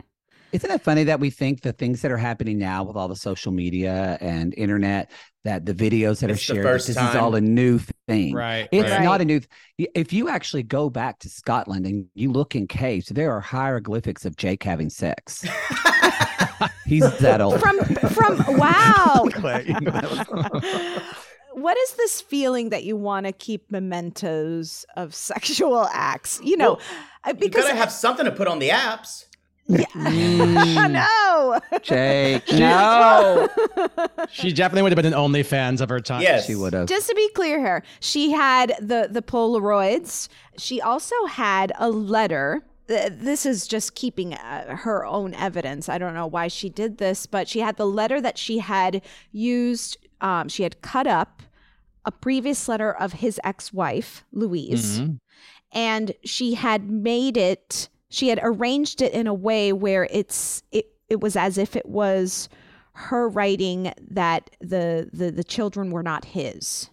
[0.52, 3.16] Isn't it funny that we think the things that are happening now with all the
[3.16, 5.10] social media and internet,
[5.44, 8.34] that the videos that It's are shared, that first this is all a new thing.
[8.34, 8.68] Right.
[8.72, 9.02] It's right.
[9.02, 9.40] not a new.
[9.78, 13.40] Th- if you actually go back to Scotland and you look in caves, there are
[13.40, 15.44] hieroglyphics of Jake having sex.
[16.86, 17.60] He's that old.
[17.60, 19.28] from from wow
[21.52, 26.78] what is this feeling that you want to keep mementos of sexual acts you know
[27.24, 29.26] uh, You because gotta have something to put on the apps.
[29.94, 31.60] no.
[31.82, 33.48] Jake, no.
[34.30, 36.22] She definitely would have been an OnlyFans of her time.
[36.22, 36.46] Yes.
[36.46, 36.88] She would have.
[36.88, 40.28] Just to be clear here, she had the the Polaroids.
[40.58, 42.62] She also had a letter.
[42.86, 45.88] This is just keeping uh, her own evidence.
[45.88, 49.02] I don't know why she did this, but she had the letter that she had
[49.30, 49.96] used.
[50.20, 51.42] Um, she had cut up
[52.04, 55.18] a previous letter of his ex-wife, Louise, Mhm.
[55.72, 57.88] and she had made it.
[58.10, 60.86] She had arranged it in a way where it's it.
[61.08, 62.48] It was as if it was
[62.92, 66.90] her writing that the the the children were not his.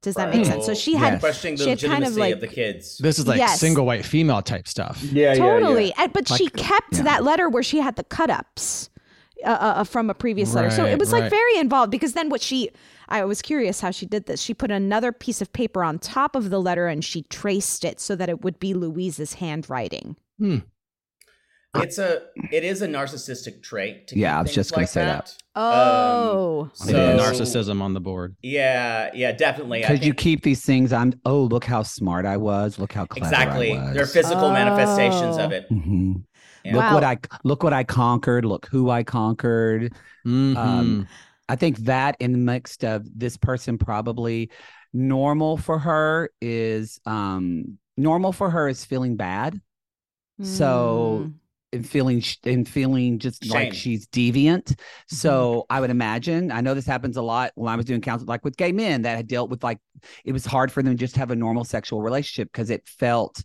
[0.00, 0.64] Does that make sense?
[0.64, 1.20] So she had Yes.
[1.20, 2.98] questioning the she had kind of like of the kids.
[2.98, 3.58] This is like Yes.
[3.58, 5.02] single white female type stuff.
[5.02, 7.02] Yeah, totally, And, but she kept yeah.
[7.02, 8.90] that letter where she had the cut ups.
[9.44, 11.30] Uh, uh, from a previous letter, so it Right, was like right.
[11.30, 12.70] very involved because then what she,
[13.08, 14.42] I was curious how she did this.
[14.42, 18.00] She put another piece of paper on top of the letter and she traced it
[18.00, 20.16] so that it would be Louise's handwriting.
[20.38, 20.58] Hmm.
[21.76, 24.08] It's a it is a narcissistic trait.
[24.08, 25.34] To Yeah, I was just gonna like say that.
[25.54, 28.36] Oh, Um, Maybe so narcissism on the board.
[28.42, 29.80] Yeah, yeah, definitely.
[29.82, 30.92] Because you keep these things.
[30.92, 31.12] I'm.
[31.24, 32.78] Oh, look how smart I was.
[32.78, 33.94] Look how clever exactly I was.
[33.94, 35.54] they're physical manifestations of Oh.
[35.54, 35.70] it.
[35.70, 36.24] Mhm.
[36.64, 36.74] Yeah.
[36.74, 36.94] Look Wow.
[36.94, 38.44] what I look what I conquered.
[38.44, 39.92] Look who I conquered.
[40.26, 40.56] Mhm.
[40.56, 41.08] Um,
[41.48, 44.50] I think that in the mixed of this person probably
[44.94, 49.60] normal for her is um normal for her is feeling bad.
[50.40, 51.34] So Mm.
[51.72, 54.78] and feeling sh- and feeling just like she's deviant.
[55.06, 56.50] So I would imagine.
[56.50, 59.02] I know this happens a lot when I was doing counseling, like with gay men
[59.02, 59.78] that had dealt with like
[60.24, 63.42] it was hard for them to just have a normal sexual relationship because it felt.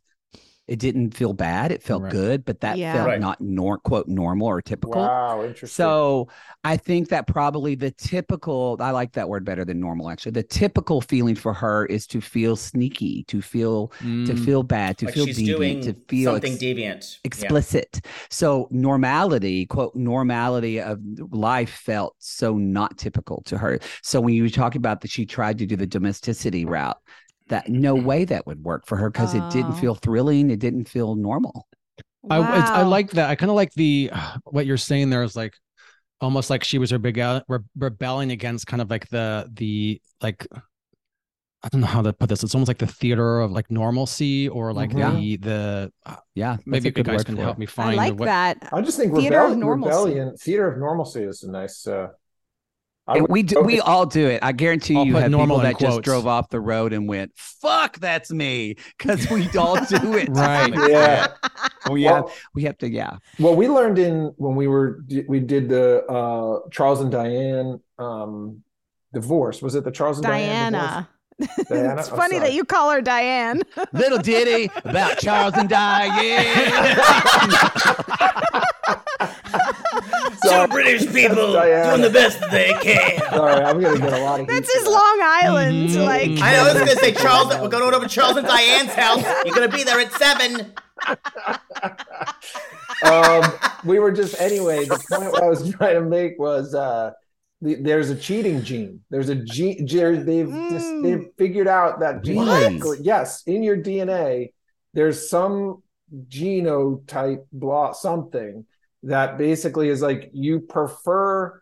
[0.66, 1.74] It didn't feel bad.
[1.74, 2.12] It felt Right.
[2.12, 2.94] good, but that Yeah.
[2.94, 3.20] felt Right.
[3.20, 5.02] not nor quote normal or typical.
[5.02, 5.68] Wow, interesting.
[5.68, 6.30] So
[6.64, 10.32] I think that probably the typical, I like that word better than normal, actually.
[10.32, 14.40] The typical feeling for her is to feel sneaky, to feel to Mm.
[14.46, 17.20] feel bad, to like feel she's deviant, doing to feel something ex- deviant.
[17.24, 17.28] Yeah.
[17.28, 18.00] explicit.
[18.30, 21.00] So normality, quote, normality of
[21.32, 23.80] life felt so not typical to her.
[24.02, 26.98] So when you were talking about that she tried to do the domesticity route,
[27.50, 28.06] that no Mm-hmm.
[28.06, 29.76] way that would work for her because it didn't Oh.
[29.76, 30.50] feel thrilling.
[30.52, 31.68] It didn't feel normal.
[32.30, 33.30] I, it's, I like that.
[33.30, 34.10] I kind of like the
[34.46, 35.56] what you're saying there is like
[36.22, 40.48] almost like she was rebel, re- rebelling against kind of like the the like
[41.66, 42.44] I don't know how to put this.
[42.44, 45.16] It's almost like the theater of like normalcy or like Mhm.
[45.16, 46.58] the the uh, Yeah.
[46.66, 47.60] maybe a you good guys word can for help it.
[47.60, 48.70] me I find like what, that.
[48.72, 49.90] I just think Theater of rebel- normalcy.
[50.14, 51.86] rebellion, theater of normalcy is a nice.
[51.88, 52.14] Uh, I And
[53.08, 54.40] would- we do, we all do it.
[54.44, 56.94] I guarantee I'll you put have normal people in that just drove off the road
[56.94, 60.30] and went, "Fuck, that's me," because we all do it.
[60.34, 60.74] Right.
[60.74, 61.26] some Yeah.
[61.26, 61.54] extent.
[61.92, 63.18] We Well- have we have to yeah.
[63.40, 68.64] Well, we learned in when we were we did the uh Charles and Diane um
[69.14, 69.62] divorce.
[69.62, 70.88] Was it the Charles and Diane Diana.
[70.88, 71.10] divorce?
[71.70, 72.00] Diana?
[72.00, 72.48] it's Oh, funny sorry.
[72.50, 73.64] that you call her Diane.
[73.94, 76.98] Little ditty about Charles and Diane.
[80.50, 83.20] Two British people doing the best that they can.
[83.30, 84.48] Sorry, I'm gonna get a lot of.
[84.48, 84.88] That's heat his.
[84.88, 85.90] Long Island.
[85.90, 86.06] Mhm.
[86.06, 87.50] Like I know I was gonna say Charles.
[87.60, 89.24] We're going over to Charles and Diane's house.
[89.46, 90.74] You're gonna be there at seven.
[93.06, 93.44] um,
[93.86, 94.86] we were just anyway.
[94.86, 97.12] The point I was trying to make was uh,
[97.62, 99.02] the, there's a cheating gene.
[99.10, 99.86] There's a gene.
[99.86, 99.88] They've
[100.50, 101.04] just, Mm.
[101.04, 104.54] they've figured out that genetically, yes, in your DNA,
[104.94, 105.82] there's some
[106.28, 108.66] genotype blah something
[109.04, 111.62] that basically is like you prefer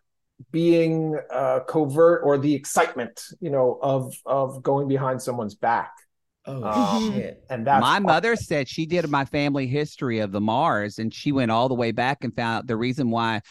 [0.52, 5.92] being uh, covert or the excitement, you know, of of going behind someone's back.
[6.46, 7.44] Oh Um, shit!
[7.50, 11.32] And that's my mother said she did my family history of the Marrs, and she
[11.32, 13.42] went all the way back and found out the reason why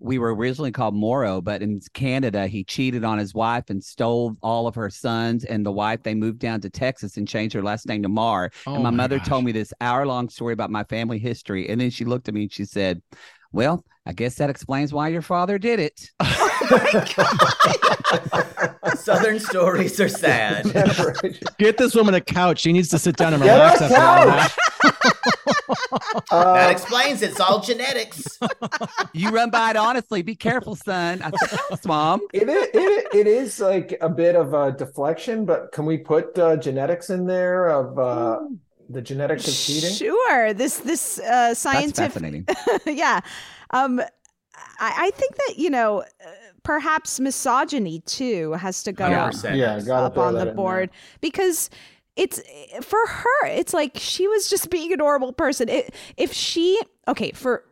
[0.00, 4.36] we were originally called Moro, but in Canada he cheated on his wife and stole
[4.42, 6.02] all of her sons and the wife.
[6.04, 8.50] They moved down to Texas and changed her last name to Marr.
[8.66, 9.26] Oh and my, my mother gosh.
[9.28, 12.34] told me this hour long story about my family history, and then she looked at
[12.34, 13.02] me and she said,
[13.52, 16.10] "Well, I guess that explains why your father did it."
[18.96, 20.64] Southern stories are sad.
[21.58, 22.60] Get this woman a couch.
[22.60, 24.56] She needs to sit down and Get relax a after all that.
[26.30, 27.30] Uh, that explains it.
[27.30, 28.38] it's all genetics.
[29.12, 30.22] you run by it honestly.
[30.22, 31.20] Be careful, son.
[31.22, 32.20] I said, "Thanks, mom.
[32.32, 36.38] It is, it, it is like a bit of a deflection, but can we put
[36.38, 38.40] uh, genetics in there of uh,
[38.88, 39.92] the genetics of cheating?
[39.92, 40.52] Sure.
[40.54, 42.46] This this uh, That's fascinating.
[42.86, 43.20] yeah.
[43.70, 44.00] Um,
[44.80, 46.04] I, I think that you know, uh,
[46.62, 49.30] perhaps misogyny too has to go Yeah.
[49.30, 49.56] 100%.
[49.86, 51.70] Yeah, up on the in board because
[52.16, 52.40] it's
[52.82, 53.46] for her.
[53.46, 55.68] It's like she was just being a normal person.
[55.68, 57.64] It, if she okay for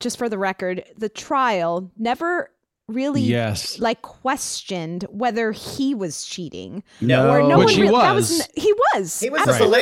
[0.00, 2.50] just for the record, the trial never
[2.88, 3.80] really Yes.
[3.80, 7.28] like questioned whether he was cheating No.
[7.30, 8.30] or no Which one he really, that was.
[8.30, 9.80] was he was He was a absolutely.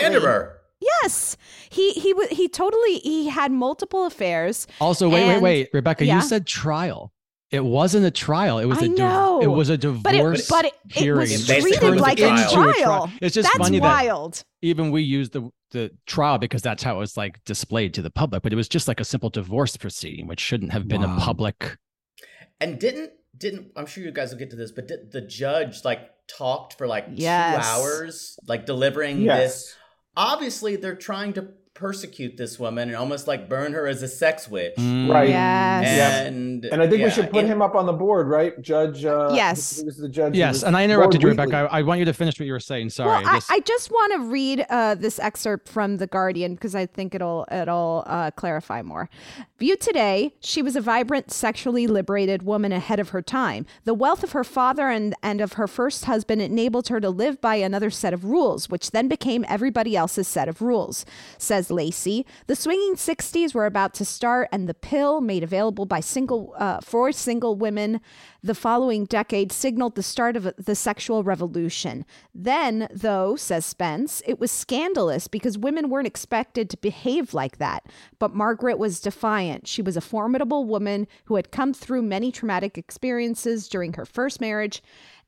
[0.85, 1.03] Philanderer.
[1.03, 1.37] Yes,
[1.71, 4.67] he he wa- he totally he had multiple affairs.
[4.81, 6.17] Also, wait, wait, and- wait, Rebecca, Yeah.
[6.17, 7.13] you said trial.
[7.51, 8.59] It wasn't a trial.
[8.59, 9.41] It was I a div- know.
[9.41, 13.11] it was a But it- divorce but it- it was treated like a into trial.
[13.21, 14.35] It's just That's funny wild.
[14.35, 18.03] that even we use the the trial because that's how it was like displayed to
[18.03, 21.03] the public, but it was just like a simple divorce proceeding, which shouldn't have been
[21.03, 21.17] Wow.
[21.17, 21.79] a public.
[22.61, 25.85] And didn't didn't I'm sure you guys will get to this, but did the judge
[25.85, 27.55] like talked for like Yes.
[27.57, 29.53] two hours, like delivering Yes.
[29.65, 29.77] this?
[30.17, 34.49] Obviously, they're trying to persecute this woman and almost like burn her as a sex
[34.49, 34.77] witch.
[34.77, 35.11] Mm.
[35.13, 35.29] Right.
[35.29, 36.29] Yes.
[36.29, 38.61] And And I think yeah, we should put in- him up on the board, right?
[38.63, 39.05] Judge.
[39.05, 39.81] Uh, Yes.
[39.81, 40.37] Who was the judge?
[40.37, 41.69] Yes, was and I interrupted you, Rebecca.
[41.73, 42.91] I, I want you to finish what you were saying.
[42.91, 43.09] Sorry.
[43.09, 46.75] Well, I, just- I just want to read uh, this excerpt from the Guardian because
[46.77, 49.11] I think it'll it'll uh, clarify more.
[49.59, 53.67] Viewed today, she was a vibrant, sexually liberated woman ahead of her time.
[53.85, 57.41] The wealth of her father and and of her first husband enabled her to live
[57.41, 61.05] by another set of rules, which then became everybody else's set of rules.
[61.37, 62.27] Says Lacey.
[62.47, 66.81] The swinging '60s were about to start, and the pill made available by single uh,
[66.81, 68.01] for single women
[68.45, 72.05] the following decade signaled the start of the sexual revolution.
[72.35, 77.87] Then, though, says Spence, it was scandalous because women weren't expected to behave like that.
[78.19, 79.67] But Margaret was defiant.
[79.67, 84.43] She was a formidable woman who had come through many traumatic experiences during her first
[84.43, 84.83] marriage.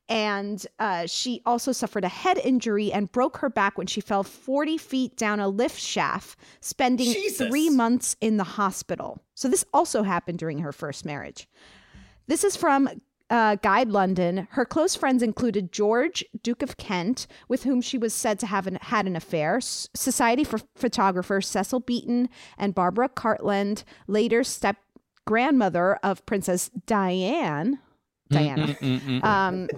[0.09, 4.23] And uh, she also suffered a head injury and broke her back when she fell
[4.23, 7.49] 40 feet down a lift shaft, spending Jesus.
[7.49, 9.21] three months in the hospital.
[9.35, 11.49] So, this also happened during her first marriage.
[12.29, 12.89] This is from
[13.31, 14.49] uh, Guide London.
[14.53, 18.67] Her close friends included George, Duke of Kent, with whom she was said to have
[18.67, 24.77] an, had an affair, S- Society for Photographers Cecil Beaton and Barbara Cartland, later step
[25.27, 27.81] grandmother of Princess Diane.
[28.31, 28.67] Diana.
[28.67, 29.71] Mm, mm, mm, um,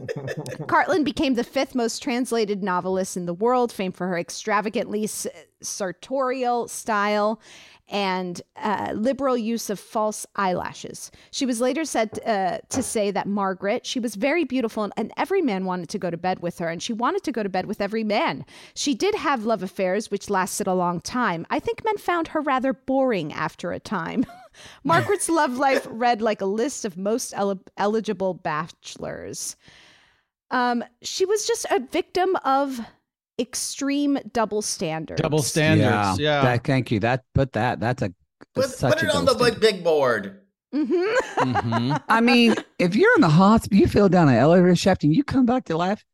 [0.66, 5.26] Cartland became the fifth most translated novelist in the world, famed for her extravagantly s-
[5.61, 7.40] sartorial style
[7.89, 11.11] and uh, liberal use of false eyelashes.
[11.30, 15.12] She was later said uh, to say that Margaret, she was very beautiful and, and
[15.16, 17.49] every man wanted to go to bed with her, and she wanted to go to
[17.49, 18.45] bed with every man.
[18.74, 21.47] She did have love affairs, which lasted a long time.
[21.51, 24.26] I think men found her rather boring after a time.
[24.84, 29.57] Margaret's love life read like a list of most el- eligible bachelors.
[30.51, 32.80] Um, she was just a victim of
[33.39, 35.20] extreme double standards.
[35.20, 36.18] Double standards.
[36.18, 36.43] Yeah.
[36.43, 37.01] That, thank you.
[37.01, 37.80] That put that.
[37.80, 38.12] That's a
[38.55, 40.41] Put, that's such put a it on the double big, big board.
[40.74, 41.51] Mm-hmm.
[41.53, 42.03] Mhm.
[42.09, 45.24] I mean, if you're in the hospital, you fell down an elevator shaft and you
[45.24, 46.05] come back to life,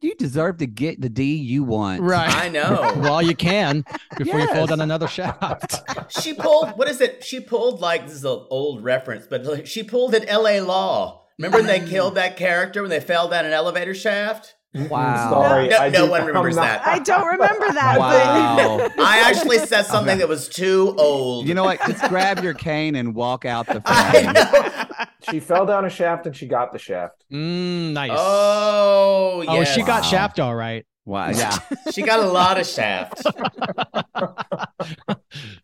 [0.00, 2.02] you deserve to get the D you want.
[2.02, 2.34] Right.
[2.34, 2.94] I know.
[2.98, 3.84] well, you can
[4.16, 5.82] before you fall down another shaft.
[6.20, 7.24] she pulled what is it?
[7.24, 10.60] She pulled like this is an old reference, but like, she pulled an L.A.
[10.60, 11.24] Law.
[11.38, 14.54] Remember when they killed that character when they fell down an elevator shaft?
[14.88, 15.30] Wow.
[15.30, 16.86] Sorry, No, I no one remembers not- that.
[16.86, 17.98] I don't remember that.
[17.98, 18.88] Wow.
[18.98, 21.46] I actually said something that was too old.
[21.48, 21.80] you know what?
[21.86, 24.32] Just grab your cane and walk out the I frame.
[24.32, 25.06] know.
[25.30, 27.24] She fell down a shaft and she got the shaft.
[27.32, 28.10] Mm, nice.
[28.14, 29.74] Oh, oh, yes.
[29.74, 30.08] she got Wow.
[30.08, 30.84] shaft all right.
[31.06, 31.30] Wow.
[31.30, 31.56] Yeah.
[31.92, 33.22] She got a lot of shaft.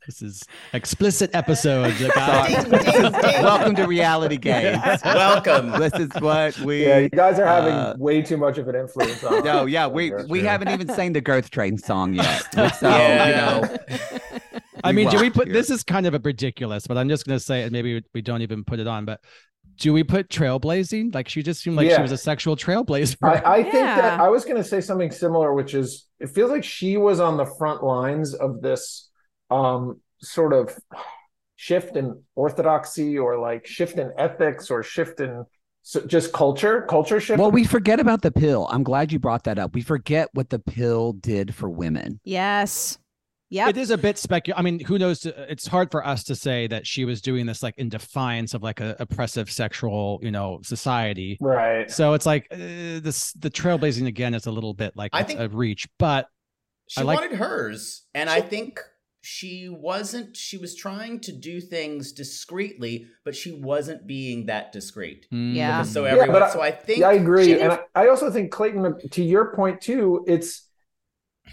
[0.07, 1.97] This is explicit episode.
[1.97, 3.13] Ding, ding, ding.
[3.43, 4.77] Welcome to Reality Gays.
[5.05, 5.71] Welcome.
[5.81, 6.85] This is what we.
[6.87, 9.43] Yeah, you guys are having uh, way too much of an influence on.
[9.45, 10.49] No, yeah, we That's we true.
[10.49, 12.43] haven't even sang the Girth Train song yet.
[12.53, 13.29] So Yeah.
[13.29, 13.79] you know,
[14.85, 15.55] I mean, do we put here.
[15.55, 17.73] this is kind of a ridiculous, but I'm just gonna say it.
[17.73, 19.21] Maybe we- we don't even put it on, but
[19.77, 21.15] do we put trailblazing?
[21.15, 23.17] Like she just seemed like she was a sexual trailblazer.
[23.23, 26.51] I, I think that I was going to say something similar, which is it feels
[26.51, 29.11] like she was on the front lines of this
[29.51, 30.77] um, sort of
[31.57, 35.45] shift in orthodoxy or like shift in ethics or shift in
[35.83, 37.41] so just culture, culture shift.
[37.41, 38.69] well, we forget about the pill.
[38.71, 39.75] I'm glad you brought that up.
[39.75, 42.21] We forget what the pill did for women.
[42.23, 42.99] Yes.
[43.53, 43.69] Yep.
[43.69, 44.59] It is a bit speculative.
[44.59, 45.27] I mean, who knows?
[45.27, 48.63] It's hard for us to say that she was doing this like in defiance of
[48.63, 51.37] like a oppressive sexual, you know, society.
[51.41, 51.91] right.
[51.91, 55.25] So it's like uh, this the trailblazing again is a little bit like I a-
[55.25, 56.29] think- a reach, but
[56.89, 58.81] She I like- wanted hers, and I think
[59.21, 60.35] she wasn't.
[60.37, 65.27] She was trying to do things discreetly, but she wasn't being that discreet.
[65.33, 65.79] mm, Yeah.
[65.79, 66.33] Because so Yeah, everyone.
[66.33, 68.97] but I- so I think Yeah, I agree, and I, I also think Clayton.
[69.11, 70.69] To your point too, it's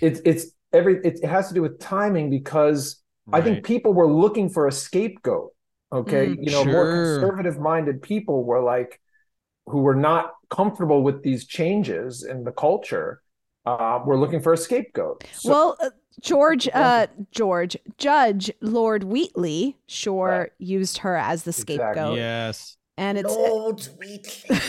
[0.01, 3.01] it's it's every it, it has to do with timing because
[3.31, 5.51] I think people were looking for a scapegoat.
[5.91, 8.99] Okay, Mm, you know, more conservative minded people were like
[9.67, 13.21] who were not comfortable with these changes in the culture.
[13.65, 15.23] Uh, were looking for a scapegoat.
[15.33, 15.89] So- well, uh,
[16.21, 20.51] George, uh, George, Judge Lord Wheatley, sure Right.
[20.57, 21.75] used her as the Exactly.
[21.75, 22.77] scapegoat, yes.
[22.97, 24.59] and it's Lord Wheatley.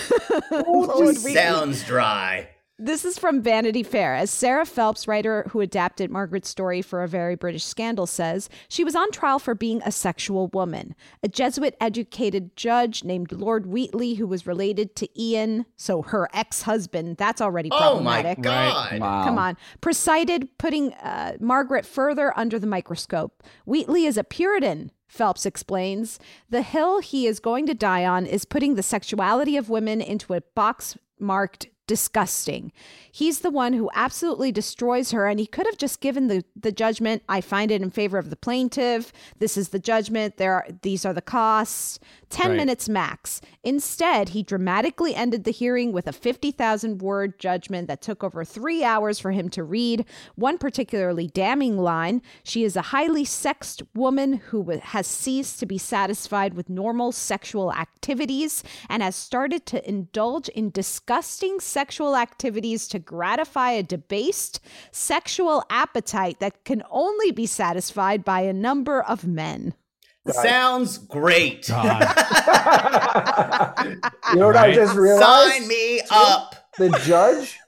[0.51, 1.34] Lord Wheatley.
[1.34, 2.48] sounds dry.
[2.83, 4.14] This is from Vanity Fair.
[4.14, 8.85] As Sarah Phelps, writer who adapted Margaret's story for a very British scandal, says, she
[8.85, 10.95] was on trial for being a sexual woman.
[11.22, 16.62] A Jesuit educated judge named Lord Wheatley, who was related to Ian, so her ex
[16.62, 18.39] husband, that's already problematic.
[18.39, 18.99] Oh my problematic.
[18.99, 19.01] God.
[19.01, 19.24] Wow.
[19.24, 19.57] Come on.
[19.83, 23.43] Presided, putting uh, Margaret further under the microscope.
[23.66, 26.18] Wheatley is a Puritan, Phelps explains.
[26.49, 30.33] The hill he is going to die on is putting the sexuality of women into
[30.33, 32.70] a box marked disgusting.
[33.11, 36.70] He's the one who absolutely destroys her, and he could have just given the, the
[36.70, 37.24] judgment.
[37.28, 39.12] I find it in favor of the plaintiff.
[39.41, 40.36] This is the judgment.
[40.36, 41.99] There are these are the costs.
[42.28, 42.59] Ten Right.
[42.59, 43.41] minutes max.
[43.64, 48.84] Instead, he dramatically ended the hearing with a 50,000 word judgment that took over three
[48.84, 50.05] hours for him to read.
[50.36, 55.76] One particularly damning line She is a highly sexed woman who has ceased to be
[55.78, 62.99] satisfied with normal sexual activities and has started to indulge in disgusting sexual activities to
[62.99, 64.61] gratify a debased
[64.93, 69.72] sexual appetite that can only be satisfied by a number of men.
[70.28, 71.70] Sounds great.
[74.33, 75.53] You know what I just realized?
[75.53, 76.55] Sign me up.
[76.78, 77.59] The judge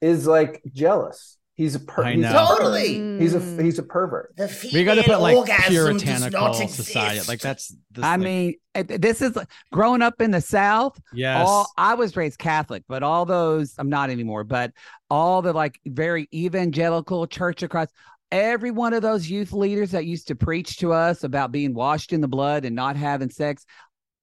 [0.00, 1.33] is like jealous.
[1.56, 2.30] He's a per- I he's know.
[2.30, 3.18] a- Totally.
[3.18, 4.34] He's a he's a pervert.
[4.72, 7.20] We got to put like puritanical not society.
[7.28, 7.68] Like that's.
[7.92, 9.38] This, I like- mean, this is
[9.72, 11.00] growing up in the South.
[11.12, 11.46] Yes.
[11.46, 14.72] All, I was raised Catholic, but all those, I'm not anymore, but
[15.08, 17.86] all the like very evangelical church across,
[18.32, 22.12] every one of those youth leaders that used to preach to us about being washed
[22.12, 23.64] in the blood and not having sex,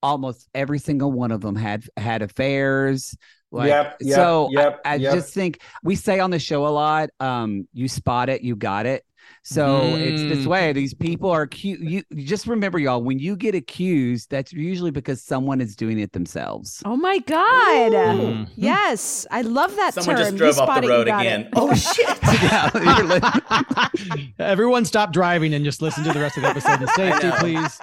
[0.03, 3.15] almost every single one of them had had affairs.
[3.51, 5.13] Like, Yep, yep, so I- yep, I, yep.
[5.13, 8.85] just think we say on the show a lot, um, you spot it, you got
[8.85, 9.03] it.
[9.43, 10.47] So it's this Mm.
[10.47, 10.73] way.
[10.73, 11.79] These people are cute.
[11.79, 15.99] You, you just remember, y'all, when you get accused, that's usually because someone is doing
[15.99, 16.81] it themselves.
[16.85, 17.91] Oh my God.
[17.91, 18.51] Mm-hmm.
[18.55, 19.25] Yes.
[19.31, 20.23] I love that Someone term.
[20.23, 21.41] just You drove off the road got again.
[21.41, 21.49] it.
[21.55, 22.07] Oh shit.
[22.41, 27.27] Yeah, Everyone stop driving and just listen to the rest of the episode in safety,
[27.27, 27.35] know.
[27.39, 27.79] please.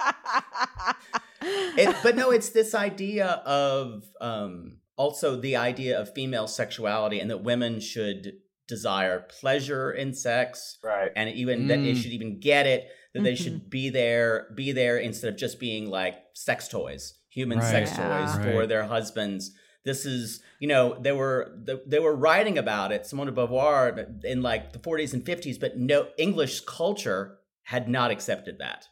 [1.77, 7.31] it, but no, it's this idea of um, also the idea of female sexuality and
[7.31, 8.33] that women should
[8.67, 11.09] desire pleasure in sex, right?
[11.15, 12.01] And even that they Mm.
[12.01, 12.87] should even get it.
[13.13, 13.43] That they Mm-hmm.
[13.43, 17.71] should be there, be there instead of just being like sex toys, human Right.
[17.71, 18.07] sex Yeah.
[18.35, 19.51] toys for their husbands.
[19.85, 24.41] This is, you know, they were they were writing about it, Simone de Beauvoir, in
[24.43, 28.85] like the 40s and 50s, but no English culture had not accepted that.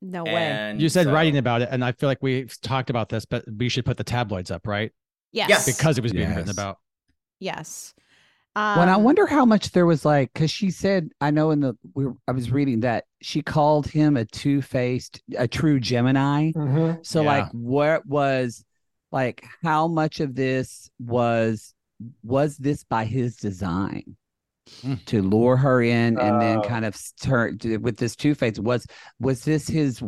[0.00, 0.32] No way.
[0.34, 3.24] And You said so- writing about it, and I feel like we've talked about this,
[3.24, 4.90] but we should put the tabloids up, right?
[5.32, 5.48] Yes.
[5.48, 5.66] Yes.
[5.76, 6.78] Because it was being written about.
[7.40, 7.94] Yes.
[8.54, 11.60] when I Um, wonder how much there was like, because she said, I know in
[11.60, 15.80] the we were, I was reading that she called him a two faced, a true
[15.80, 16.52] Gemini.
[16.52, 17.04] Mhm.
[17.04, 17.28] So Yeah.
[17.28, 18.62] like, what was
[19.10, 21.74] like, how much of this was
[22.22, 24.16] was this by his design?
[24.82, 25.04] Mm.
[25.06, 26.62] To lure her in and then Oh.
[26.62, 28.86] kind of turn with this two face was
[29.18, 30.02] was this his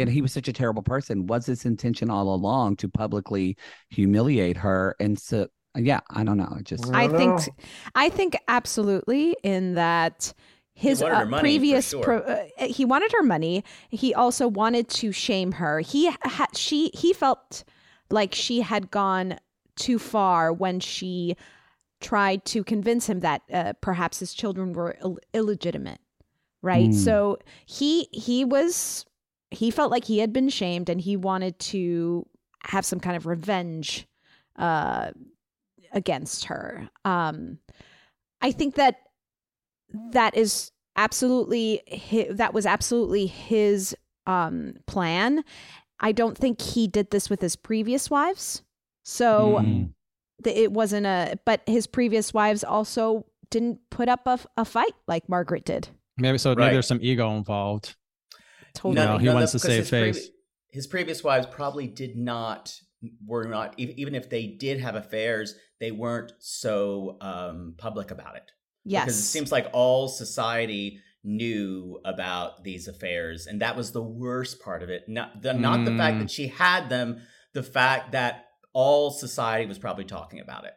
[0.00, 3.56] and he was such a terrible person was his intention all along to publicly
[3.90, 7.64] humiliate her and so yeah i don't know it just I don't think know.
[7.94, 10.32] I think absolutely in that
[10.76, 12.02] his wanted uh, her money, for previous sure.
[12.02, 13.64] pro, uh, he wanted her money.
[13.88, 15.80] He also wanted to shame her.
[15.80, 17.64] He had she he felt
[18.10, 19.38] like she had gone
[19.76, 21.34] too far when she
[22.02, 25.98] tried to convince him that uh, perhaps his children were Ill- illegitimate.
[26.60, 26.90] Right?
[26.90, 26.94] Mm.
[26.94, 29.06] So he he was
[29.50, 32.26] he felt like he had been shamed and he wanted to
[32.64, 34.06] have some kind of revenge
[34.56, 35.10] uh
[35.92, 36.88] against her.
[37.04, 37.58] Um,
[38.40, 38.96] I think that
[40.12, 43.94] that is absolutely hi- that was absolutely his
[44.26, 45.44] um, plan.
[46.00, 48.62] I don't think he did this with his previous wives,
[49.04, 49.92] so Mm.
[50.44, 51.38] th- it wasn't a.
[51.46, 54.26] But his previous wives also didn't put up
[54.56, 55.88] a fight like Margaret did.
[56.18, 56.50] Maybe so.
[56.50, 56.58] Right.
[56.58, 57.94] Maybe there's some ego involved.
[58.76, 58.94] Totally.
[59.06, 60.28] No, he wants to save his previ- face.
[60.70, 62.72] his previous wives probably did not
[63.26, 68.50] were not even if they did have affairs, they weren't so um, public about it.
[68.84, 69.04] Yes.
[69.04, 74.60] because it seems like all society knew about these affairs, and that was the worst
[74.62, 75.08] part of it.
[75.08, 76.20] Not the not the fact Mm.
[76.20, 77.20] that she had them,
[77.52, 80.74] the fact that all society was probably talking about it.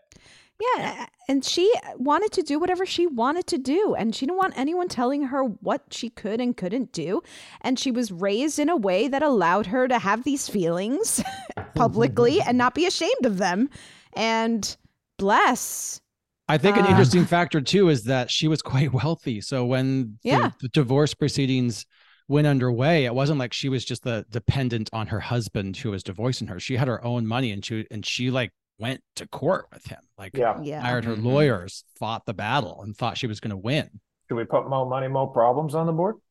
[0.76, 4.58] Yeah, and she wanted to do whatever she wanted to do, and she didn't want
[4.58, 7.22] anyone telling her what she could and couldn't do.
[7.62, 11.24] And she was raised in a way that allowed her to have these feelings
[11.76, 13.70] publicly and not be ashamed of them.
[14.18, 14.76] And
[15.18, 16.02] bless.
[16.50, 19.40] I think an Uh, interesting factor too is that she was quite wealthy.
[19.42, 21.86] So when the- the, divorce proceedings
[22.28, 26.04] went underway, it wasn't like she was just the dependent on her husband who was
[26.04, 26.60] divorcing her.
[26.60, 30.00] She had her own money and she and she like went to court with him.
[30.18, 30.60] Like, Yeah.
[30.62, 30.82] Yeah.
[30.82, 34.00] hired her lawyers, fought the battle, and thought she was going to win.
[34.28, 36.16] Should we put more money, more problems on the board?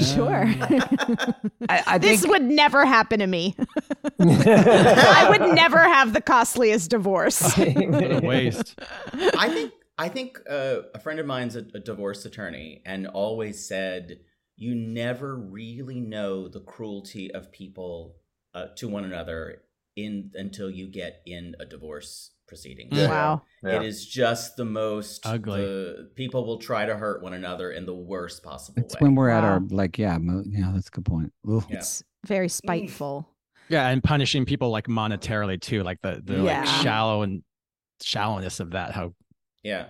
[0.00, 0.44] Sure.
[1.68, 3.56] I, I this think would never happen to me.
[4.20, 7.40] I would never have the costliest divorce.
[7.56, 8.78] What a waste.
[9.14, 13.66] I think I think uh, a friend of mine's a, a divorce attorney and always
[13.66, 14.18] said
[14.56, 18.16] you never really know the cruelty of people
[18.54, 19.62] uh, to one another
[19.96, 22.88] in until you get in a divorce proceeding.
[22.92, 23.08] Yeah.
[23.08, 23.42] Wow.
[23.62, 23.76] Yeah.
[23.80, 25.60] It is just the most Ugly.
[25.60, 28.98] the- people will try to hurt one another in the worst possible it's way.
[29.00, 31.32] when we're at our like yeah mo- yeah that's a good point.
[31.48, 31.64] Ooh.
[31.68, 31.76] Yeah.
[31.78, 33.28] It's very spiteful.
[33.68, 36.60] Yeah, and punishing people like monetarily too, like the the Yeah.
[36.60, 37.42] like shallow and
[38.02, 38.92] shallowness of that.
[38.92, 39.14] How
[39.62, 39.86] yeah.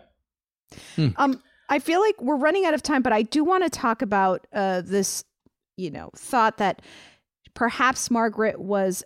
[1.17, 4.03] Um, I feel like we're running out of time, but I do want to talk
[4.03, 5.25] about uh, this,
[5.77, 6.83] you know, thought that
[7.55, 9.03] perhaps Margaret was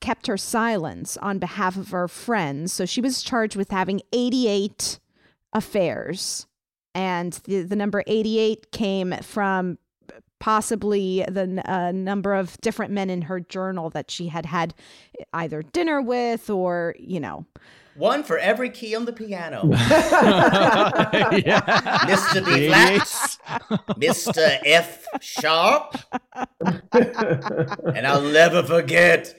[0.00, 2.72] kept her silence on behalf of her friends.
[2.72, 4.98] So she was charged with having 88
[5.52, 6.46] affairs.
[6.94, 9.78] And the, the number 88 came from
[10.38, 14.74] possibly the uh, number of different men in her journal that she had had
[15.32, 17.46] either dinner with or, you know,
[17.94, 19.62] One for every key on the piano.
[19.72, 21.60] yeah.
[22.04, 22.44] Mr.
[22.44, 23.38] B flat,
[23.98, 24.58] Mr.
[24.64, 25.96] F sharp,
[26.92, 29.34] and I'll never forget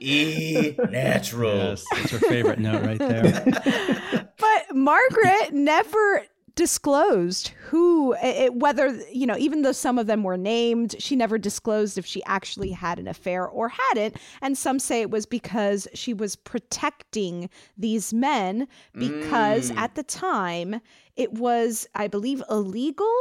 [0.00, 1.54] E natural.
[1.56, 3.44] Yes, that's her favorite note right there.
[4.38, 6.22] but Margaret never
[6.56, 11.38] disclosed who it, whether you know even though some of them were named she never
[11.38, 15.88] disclosed if she actually had an affair or hadn't and some say it was because
[15.94, 19.76] she was protecting these men because Mm.
[19.78, 20.80] at the time
[21.16, 23.14] it was i believe illegal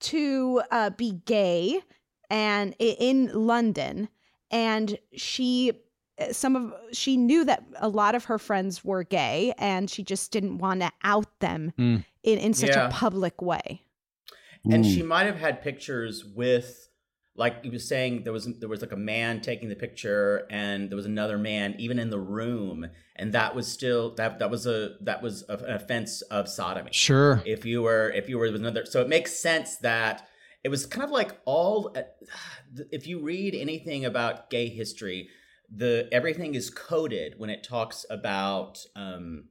[0.00, 1.80] to uh, be gay
[2.30, 4.08] and in london
[4.52, 5.72] and she
[6.32, 10.30] some of she knew that a lot of her friends were gay and she just
[10.32, 12.04] didn't want to out them Mm.
[12.22, 12.88] in, in such Yeah.
[12.88, 13.82] a public way
[14.70, 14.88] and Ooh.
[14.90, 16.88] she might have had pictures with
[17.36, 20.90] like he was saying there was there was like a man taking the picture and
[20.90, 24.66] there was another man even in the room and that was still that that was
[24.66, 27.40] a that was a, an offense of sodomy Sure.
[27.46, 30.26] if you were if you were with another so it makes sense that
[30.64, 31.94] it was kind of like all
[32.90, 35.28] if you read anything about gay history
[35.74, 39.44] the everything is coded when it talks about um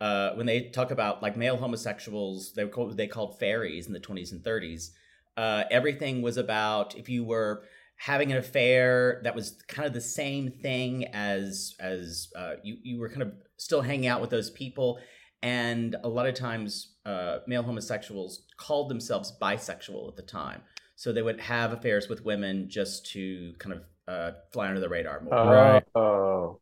[0.00, 3.92] uh when they talk about like male homosexuals they were called they called fairies in
[3.92, 4.90] the 20s and 30s
[5.36, 7.64] uh everything was about if you were
[7.96, 12.98] having an affair that was kind of the same thing as as uh, you you
[12.98, 14.98] were kind of still hanging out with those people.
[15.42, 20.62] And a lot of times uh, male homosexuals called themselves bisexual at the time.
[20.96, 24.88] So they would have affairs with women just to kind of uh, fly under the
[24.88, 25.84] radar more Right.
[25.94, 26.60] Oh.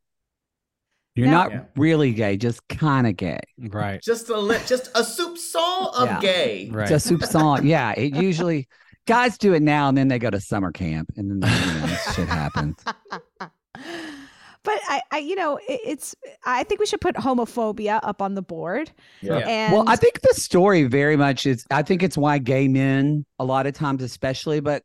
[1.14, 1.60] You're Now- not Yeah.
[1.76, 3.40] really gay, just kind of gay.
[3.58, 4.00] Right.
[4.00, 6.20] just a li- just a soupçon of Yeah.
[6.20, 6.88] gay Right.
[6.88, 7.64] Just soupçon.
[7.64, 8.66] yeah, it usually
[9.06, 11.96] guys do it now and then they go to summer camp and then you know,
[12.14, 12.76] shit happens.
[14.64, 16.14] but I, I you know it, it's
[16.44, 19.38] i think we should put homophobia up on the board Yeah.
[19.38, 19.48] Yeah.
[19.48, 21.64] and well, I think the story very much is.
[21.70, 24.82] I think it's why gay men, a lot of times, especially, but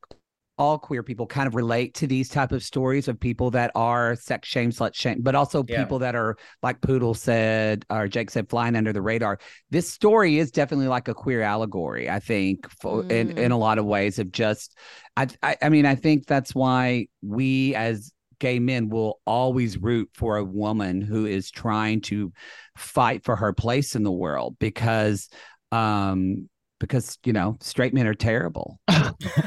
[0.58, 4.16] all queer people, kind of relate to these type of stories of people that are
[4.16, 5.82] sex shame, slut shame, but also Yeah.
[5.82, 9.40] people that are like Poodle said or Jake said, flying under the radar.
[9.70, 12.10] This story is definitely like a queer allegory.
[12.10, 13.38] I think, for, in Mm.
[13.38, 14.76] in a lot of ways, of just.
[15.16, 20.10] I, I I mean, I think that's why we as gay men will always root
[20.14, 22.32] for a woman who is trying to
[22.78, 25.28] fight for her place in the world because
[25.72, 26.48] um
[26.80, 28.80] because you know straight men are terrible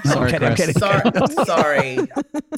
[0.05, 0.83] Sorry, I'm kidding, Chris.
[0.83, 1.27] I'm kidding.
[1.37, 2.09] sorry sorry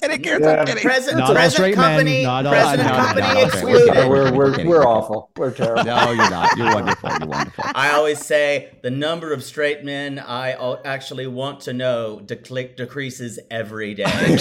[0.00, 0.56] Kidding, Chris, Yeah.
[0.60, 0.82] I'm kidding.
[0.82, 3.42] present Not present straight men, company not all- present no, no, company no, okay.
[3.44, 5.30] excluded Yeah, we're we're we're awful.
[5.36, 5.84] We're terrible.
[5.84, 10.18] no you're not you're wonderful you're wonderful I always say the number of straight men
[10.18, 10.52] I
[10.84, 14.04] actually want to know decli- decreases every day.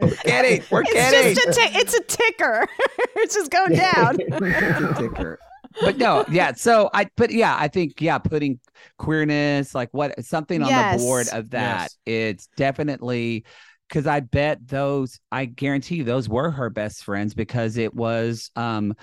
[0.00, 2.68] we're kidding we're it's kidding just a it's a ticker
[3.16, 5.38] it's just going down Ticker.
[5.82, 8.58] But no yeah so i but yeah i think yeah putting
[8.98, 11.00] queerness like what something on Yes.
[11.00, 12.14] the board of that Yes.
[12.34, 13.44] it's definitely
[13.88, 18.50] because i bet those i guarantee you those were her best friends because it was
[18.56, 18.94] um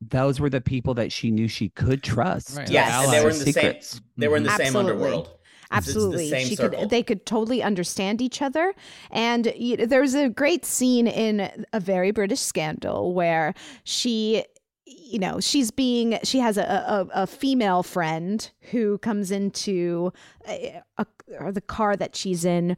[0.00, 2.70] those were the people that she knew she could trust Right.
[2.70, 3.88] yes, and they were in the Secrets.
[3.90, 4.00] same.
[4.16, 5.26] They were in the same underworld.
[5.26, 6.80] It's- it's the Absolutely, same she circle.
[6.80, 6.90] could.
[6.90, 8.72] They could totally understand each other,
[9.10, 13.52] and you know, there's a great scene in a very British scandal where
[13.84, 14.42] she,
[14.90, 20.12] you know, she's being she has a a, a female friend who comes into
[20.48, 21.06] a, a,
[21.38, 22.76] or the car that she's in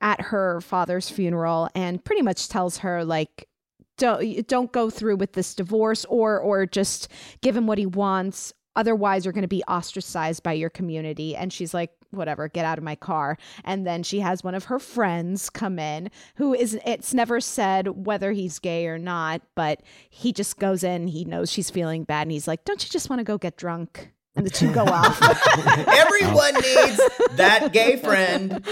[0.00, 3.48] at her father's funeral and pretty much tells her like
[3.96, 7.08] don't don't go through with this divorce or or just
[7.40, 8.52] give him what he wants.
[8.74, 11.34] Otherwise you're going to be ostracized by your community.
[11.34, 13.38] And she's like whatever get out of my car.
[13.64, 18.06] And then she has one of her friends come in who is it's never said
[18.06, 22.22] whether he's gay or not but he just goes in he knows she's feeling bad
[22.22, 24.84] and he's like don't you just want to go get drunk and the two go
[24.84, 25.20] off.
[25.88, 27.00] Everyone needs
[27.32, 28.62] that gay friend.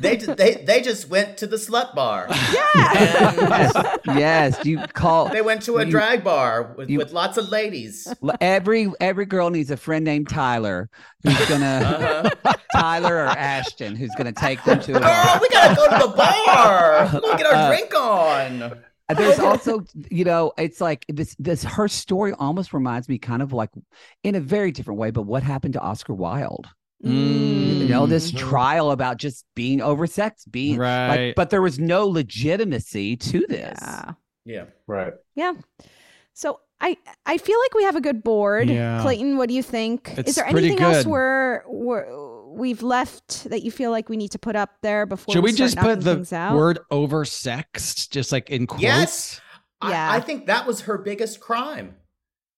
[0.00, 2.26] They they they just went to the slut bar.
[2.74, 4.64] yes, yes.
[4.64, 5.28] You call.
[5.28, 8.12] They went to a you- drag bar with, you- with lots of ladies.
[8.40, 10.88] Every every girl needs a friend named Tyler
[11.22, 12.54] who's gonna Uh-huh.
[12.72, 16.16] Tyler or Ashton who's gonna take them to a Girl, we gotta go to the
[16.16, 17.10] bar.
[17.22, 18.78] We'll get our Uh, drink on.
[19.08, 21.36] There's also, you know, it's like this.
[21.38, 23.70] This her story almost reminds me, kind of like,
[24.22, 26.68] in a very different way, but what happened to Oscar Wilde?
[27.00, 28.38] You know, this Mm.
[28.38, 31.26] trial about just being oversexed, being Right.
[31.26, 33.78] like, but there was no legitimacy to this.
[33.82, 34.12] Yeah.
[34.46, 34.64] Yeah.
[34.86, 35.12] Right.
[35.34, 35.52] Yeah.
[36.32, 36.96] So I
[37.26, 38.70] I feel like we have a good board.
[38.70, 39.02] Yeah.
[39.02, 40.14] Clayton, what do you think?
[40.16, 44.16] It's Is there pretty anything else we're, we're we've left that you feel like we
[44.16, 46.56] need to put up there before Should we start just put the things out?
[46.56, 48.82] word oversexed just like in quotes?
[48.82, 49.40] Yes.
[49.82, 50.10] Yeah.
[50.10, 51.96] I, I think that was her biggest crime.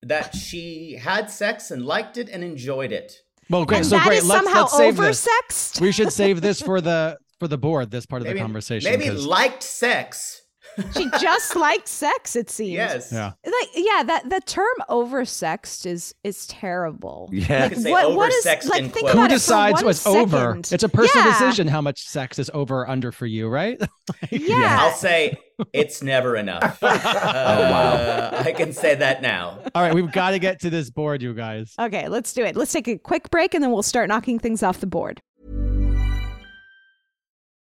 [0.02, 3.22] That she had sex and liked it and enjoyed it.
[3.50, 3.78] Well, great.
[3.78, 4.18] And so that great.
[4.18, 5.26] is let's, somehow let's save this.
[5.26, 5.80] oversexed?
[5.80, 7.90] We should save this for the for the board.
[7.90, 8.90] This part of Maybe, the conversation.
[8.90, 10.42] Maybe liked sex.
[10.96, 12.72] She just likes sex, it seems.
[12.72, 13.10] Yes.
[13.12, 13.32] yeah.
[13.44, 17.28] Like yeah, that the term oversexed is is terrible.
[17.32, 17.64] Yeah.
[17.64, 18.62] You can say What- what is- like,
[18.92, 19.12] think quotes.
[19.12, 20.58] Who about it for decides one what's over?
[20.70, 21.32] It's a personal Yeah.
[21.32, 23.80] decision how much sex is over or under for you, right?
[24.30, 24.76] Yeah.
[24.80, 25.36] I'll say
[25.72, 26.78] it's never enough.
[26.82, 29.58] Oh, Uh, I can say that now.
[29.74, 31.74] All right, we've got to get to this board, you guys.
[31.78, 32.56] Okay, let's do it.
[32.56, 35.20] Let's take a quick break and then we'll start knocking things off the board.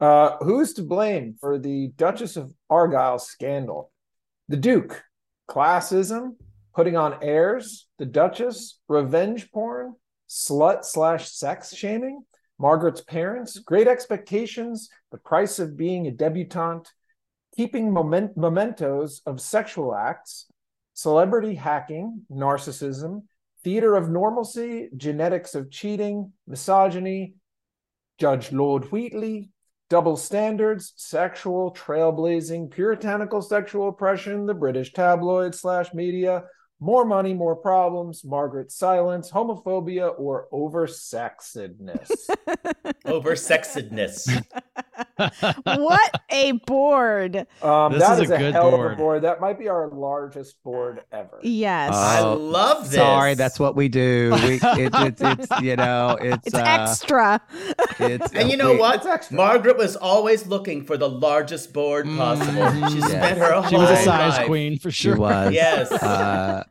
[0.00, 3.90] Uh, who's to blame for the Duchess of Argyll scandal?
[4.48, 5.02] The Duke,
[5.50, 6.36] classism,
[6.74, 9.94] putting on airs, the Duchess, revenge porn,
[10.28, 12.22] slut slash sex shaming,
[12.58, 16.88] Margaret's parents, great expectations, the price of being a debutante,
[17.56, 20.46] keeping moment- mementos of sexual acts,
[20.94, 23.22] celebrity hacking, narcissism,
[23.64, 27.34] theater of normalcy, genetics of cheating, misogyny,
[28.18, 29.50] Judge Lord Wheatley,
[29.88, 36.44] double standards, sexual trailblazing, puritanical sexual oppression, the British tabloid slash media,
[36.80, 42.08] More money, more problems, Margaret silence, homophobia, or oversexedness.
[43.04, 44.44] Oversexedness.
[45.64, 47.46] What a board.
[47.62, 49.22] Um, This that is is a a, good hell of a board.
[49.22, 51.38] That might be our largest board ever.
[51.42, 51.94] Yes.
[51.94, 52.94] I Oh, love this.
[52.94, 54.30] Sorry, that's what we do.
[54.42, 57.40] We, it, it's, it's, you know, it's, it's uh, extra.
[57.98, 59.04] It's, And you know we- what?
[59.32, 62.70] Margaret was always looking for the largest board possible.
[62.88, 63.08] She Yes.
[63.10, 63.68] spent her whole Mm-hmm.
[63.70, 64.46] She was a size life.
[64.46, 65.16] queen for She sure.
[65.16, 65.52] was.
[65.58, 65.90] Yes.
[65.92, 66.64] Uh,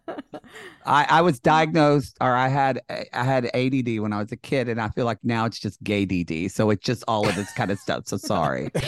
[0.88, 4.70] I, I was diagnosed, or I had I had ADD when I was a kid,
[4.70, 6.50] and I feel like now it's just gay DD.
[6.50, 8.08] So it's just all of this kind of stuff.
[8.08, 8.72] So sorry.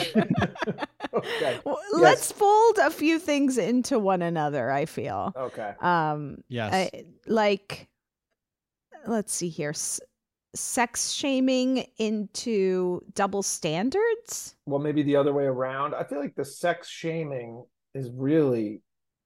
[1.12, 1.58] Okay.
[1.64, 5.32] Well, Let's fold a few things into one another, I feel.
[5.36, 5.74] Okay.
[5.80, 6.72] Um Yes.
[6.72, 7.88] I, like
[9.06, 9.70] let's see here.
[9.70, 10.00] S-
[10.54, 14.54] sex shaming into double standards?
[14.66, 15.94] Well, maybe the other way around.
[15.94, 18.82] I feel like the sex shaming is really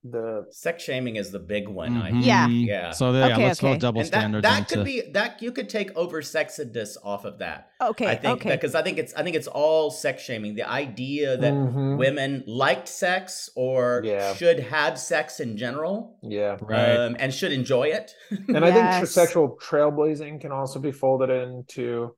[0.07, 1.97] the Sex shaming is the big one.
[1.97, 2.13] I Mhm.
[2.13, 2.27] think.
[2.27, 2.49] Yeah.
[2.49, 2.91] Yeah.
[2.91, 4.75] So there, yeah, let's throw double and that, standards that into.
[4.75, 7.71] could be that you could take over oversexedness off of that.
[7.81, 8.51] Okay, I think okay.
[8.51, 10.55] because I think it's I think it's all sex shaming.
[10.55, 11.97] The idea that Mhm.
[11.99, 14.35] women liked sex or Yeah.
[14.35, 16.59] should have sex in general, yeah.
[16.61, 16.97] right.
[16.97, 18.15] um, and should enjoy it.
[18.49, 22.15] And I think tr- sexual trailblazing can also be folded into.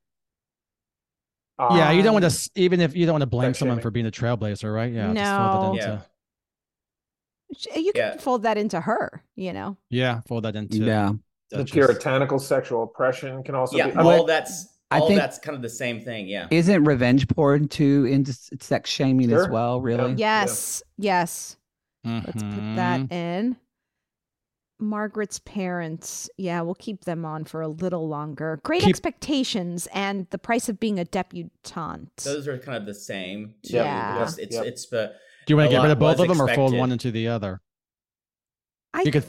[1.59, 3.83] yeah, you don't want um, to even if you don't want to blame someone shaming.
[3.83, 4.93] for being a trailblazer, right?
[4.93, 5.15] Yeah.
[5.15, 5.61] just No.
[5.63, 5.93] fold it Yeah.
[5.93, 6.09] into, Sh-
[7.73, 8.17] Eh, you can Yeah.
[8.19, 9.77] fold that into her, you know.
[9.91, 10.21] yeah.
[10.27, 10.79] Fold that into.
[10.79, 11.13] Yeah.
[11.51, 13.97] The puritanical sexual oppression can also yeah, be.
[13.97, 16.27] all I mean, that's I all think- that's kind of the same thing.
[16.29, 16.49] Yeah.
[16.51, 19.81] Isn't revenge porn too into sex shaming as well?
[19.81, 20.15] Really?
[20.15, 20.83] Yes.
[20.99, 21.57] Yes.
[22.05, 23.13] Let's put that mm-hmm.
[23.13, 23.57] in.
[24.79, 26.29] Margaret's parents.
[26.37, 28.61] Yeah, we'll keep them on for a little longer.
[28.63, 32.17] Great Keep- expectations and the price of being a debutante.
[32.25, 33.55] Those are kind of the same.
[33.63, 33.77] Too.
[33.77, 34.23] Yeah.
[34.23, 34.65] It's it's, Yep.
[34.67, 35.13] it's the
[35.47, 37.29] Do you want to get rid of both of them or fold one into the
[37.29, 37.61] other?
[38.93, 39.25] I You could.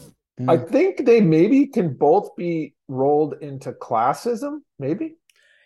[0.48, 4.60] I think they maybe can both be rolled into classism.
[4.78, 5.16] Maybe.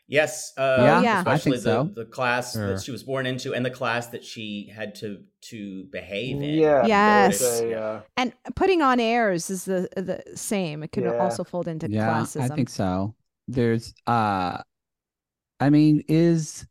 [0.08, 1.16] Yes, uh, Yeah, yeah.
[1.16, 1.84] I especially think so.
[1.84, 2.74] the, the class Sure.
[2.74, 6.44] that she was born into and the class that she had to to behave in.
[6.44, 6.86] Yeah.
[6.86, 7.62] Yes.
[7.62, 10.84] a, uh, and putting on airs is the the same.
[10.84, 11.18] It can Yeah.
[11.18, 12.52] also fold into yeah, classism.
[12.52, 13.16] I think so.
[13.48, 14.62] There's uh
[15.62, 16.66] I mean, is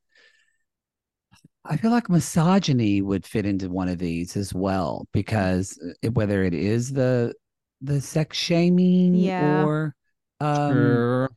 [1.65, 6.43] I feel like misogyny would fit into one of these as well because uh, whether
[6.43, 7.35] it is the
[7.83, 9.65] the sex shaming Yeah.
[9.65, 9.95] or
[10.41, 11.31] um Sure.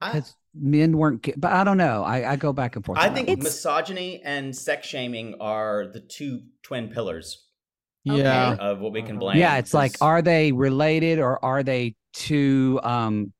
[0.00, 2.02] I, 'cause men weren't but I don't know.
[2.04, 2.98] I, I go back and forth.
[2.98, 3.28] I think.
[3.28, 7.46] It's- misogyny and sex shaming are the two twin pillars
[8.04, 8.54] Yeah.
[8.54, 9.20] of what we can Mhm.
[9.20, 9.36] blame.
[9.38, 13.32] yeah, it's like are they related or are they two um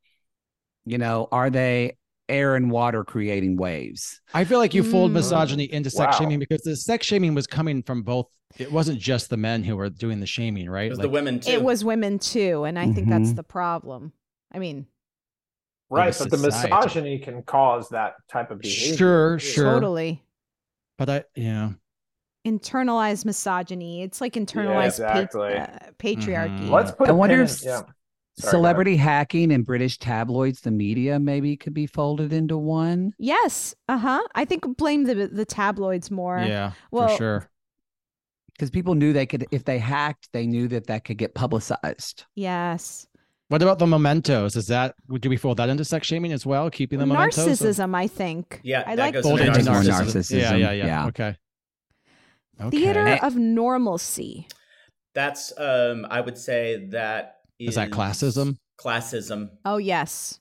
[0.87, 1.97] you know, are they
[2.29, 4.21] air and water creating waves?
[4.33, 5.15] I feel like you fold Mm.
[5.15, 6.19] misogyny into sex Wow.
[6.21, 8.27] shaming because the sex shaming was coming from both.
[8.59, 10.87] It wasn't just the men who were doing the shaming, right?
[10.87, 11.51] it was Like, the women too.
[11.53, 13.37] it was women too, and I think that's Mhm.
[13.37, 14.13] the problem.
[14.53, 14.87] I mean,
[15.91, 18.97] right, but the misogyny can cause that type of behavior.
[18.97, 19.65] Sure, sure.
[19.75, 20.23] totally
[20.99, 21.73] but I, yeah.
[22.47, 24.03] internalized misogyny.
[24.03, 25.55] It's like internalized pa- exactly.
[25.55, 25.67] uh,
[25.99, 26.61] patriarchy.
[26.69, 26.71] Mhm.
[26.71, 27.09] Let's put.
[27.09, 27.83] I a wonder pin if in- yeah.
[28.37, 28.61] Sorry, go ahead.
[28.63, 33.13] celebrity hacking and British tabloids, the media, maybe could be folded into one.
[33.19, 33.75] Yes.
[33.89, 34.23] Uh huh.
[34.35, 36.39] I think blame the the tabloids more.
[36.39, 37.51] Yeah, well, for sure.
[38.53, 42.25] Because people knew they could, if they hacked, they knew that that could get publicized.
[42.37, 43.07] Yes.
[43.49, 44.57] What about the mementos?
[44.57, 46.71] Is that would do we fold that into sex shaming as well?
[46.71, 47.47] Keeping the mementos?
[47.47, 48.61] Narcissism, I think.
[48.65, 50.39] Yeah, I like goes Fold into into More narcissism.
[50.41, 51.07] Yeah, yeah, yeah, yeah.
[51.07, 51.37] Okay.
[52.61, 52.77] Okay.
[52.79, 53.19] theater Eh.
[53.23, 54.49] of normalcy.
[55.15, 58.57] That's um I would say that Is that classism?
[58.81, 59.51] Classism.
[59.65, 60.41] Oh yes.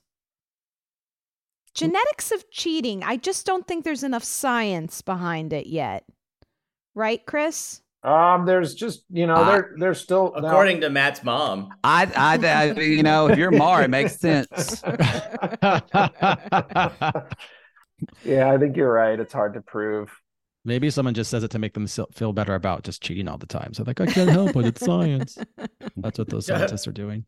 [1.74, 3.02] Genetics of cheating.
[3.02, 6.04] I just don't think there's enough science behind it yet.
[6.94, 7.80] Right, Chris?
[8.04, 11.70] Um, there's just you know Uh, they're they're still now- According to Matt's mom.
[11.82, 14.82] I, I, I you know, if you're Marr, it makes sense.
[18.24, 19.18] yeah, I think you're right.
[19.18, 20.10] It's hard to prove.
[20.64, 23.46] Maybe someone just says it to make them feel better about just cheating all the
[23.46, 23.74] time.
[23.74, 24.64] So like, I can't help it.
[24.64, 25.36] It's science.
[25.96, 27.26] That's what those scientists are doing.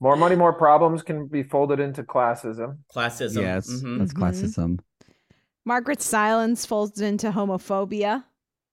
[0.00, 2.78] More money, more problems can be folded into classism.
[2.94, 3.42] Classism.
[3.42, 3.98] yes, Mhm.
[3.98, 4.18] that's Mhm.
[4.18, 4.78] classism.
[5.64, 8.24] Margaret's silence folds into homophobia.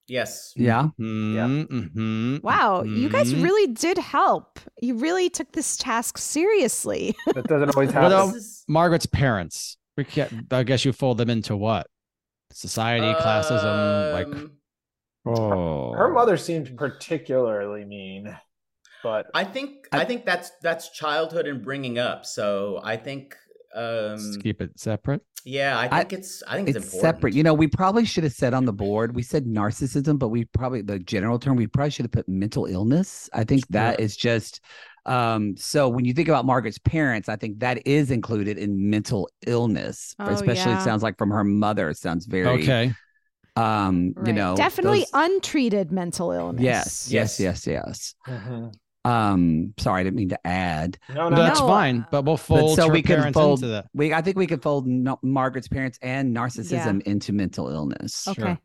[0.07, 0.51] Yes.
[0.57, 0.89] Yeah.
[0.99, 2.37] Mm-hmm.
[2.43, 3.43] Wow, you guys Mhm.
[3.43, 4.59] really did help.
[4.81, 7.15] You really took this task seriously.
[7.33, 8.11] That doesn't always happen.
[8.11, 9.77] about This is- Margaret's parents?
[9.95, 11.87] We can't, I guess you fold them into what?
[12.53, 14.27] Society, classism, like.
[14.27, 14.51] Um,
[15.23, 15.93] Oh.
[15.93, 18.35] Her mother seemed particularly mean,
[19.03, 22.25] but I think I, think that's that's childhood and bringing up.
[22.25, 23.35] So I think
[23.75, 25.21] um Just keep it separate.
[25.45, 27.15] yeah, I I- think it's I think it's, It's important.
[27.17, 27.33] separate.
[27.35, 30.45] You know, we probably should have said on the board, we said narcissism, but we
[30.45, 33.29] probably, the general term, we probably should have put mental illness.
[33.31, 34.61] I think that is just
[35.05, 39.29] Um, so when you think about Margaret's parents, I think that is included in mental
[39.47, 40.79] illness, Oh, especially yeah.
[40.81, 41.89] it sounds like from her mother.
[41.89, 42.93] It sounds very Okay.
[43.55, 46.63] Um, you know, definitely those- untreated mental illness.
[46.63, 48.15] yes, yes, yes, yes.
[48.27, 48.73] Mhm.
[49.03, 50.99] Um, sorry, I didn't mean to add.
[51.13, 53.59] No, no, That's No, fine, but we'll fold so her we can parents fold.
[53.63, 53.87] into that.
[53.95, 58.27] We, I think we could fold no, Margaret's parents and narcissism into mental illness.
[58.27, 58.57] Okay.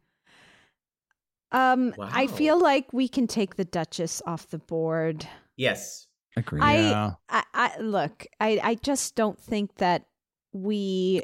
[1.52, 5.26] Um, I feel like we can take the Duchess off the board.
[5.56, 6.06] Yes.
[6.36, 6.60] Agree.
[6.62, 8.26] I, I, I look.
[8.40, 10.06] I, I just don't think that
[10.52, 11.22] we.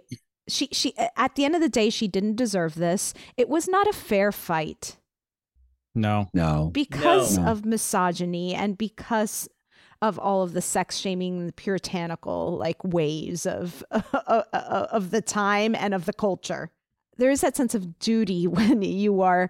[0.49, 0.95] She, she.
[1.17, 3.15] At the end of the day, she didn't deserve this.
[3.37, 4.97] It was not a fair fight
[5.95, 6.29] No.
[6.33, 6.71] no.
[6.73, 7.45] because No.
[7.47, 9.49] of misogyny and because
[10.01, 15.11] of all of the sex shaming the puritanical like ways of uh, uh, uh, of
[15.11, 16.71] the time and of the culture.
[17.19, 19.49] There is that sense of duty when you are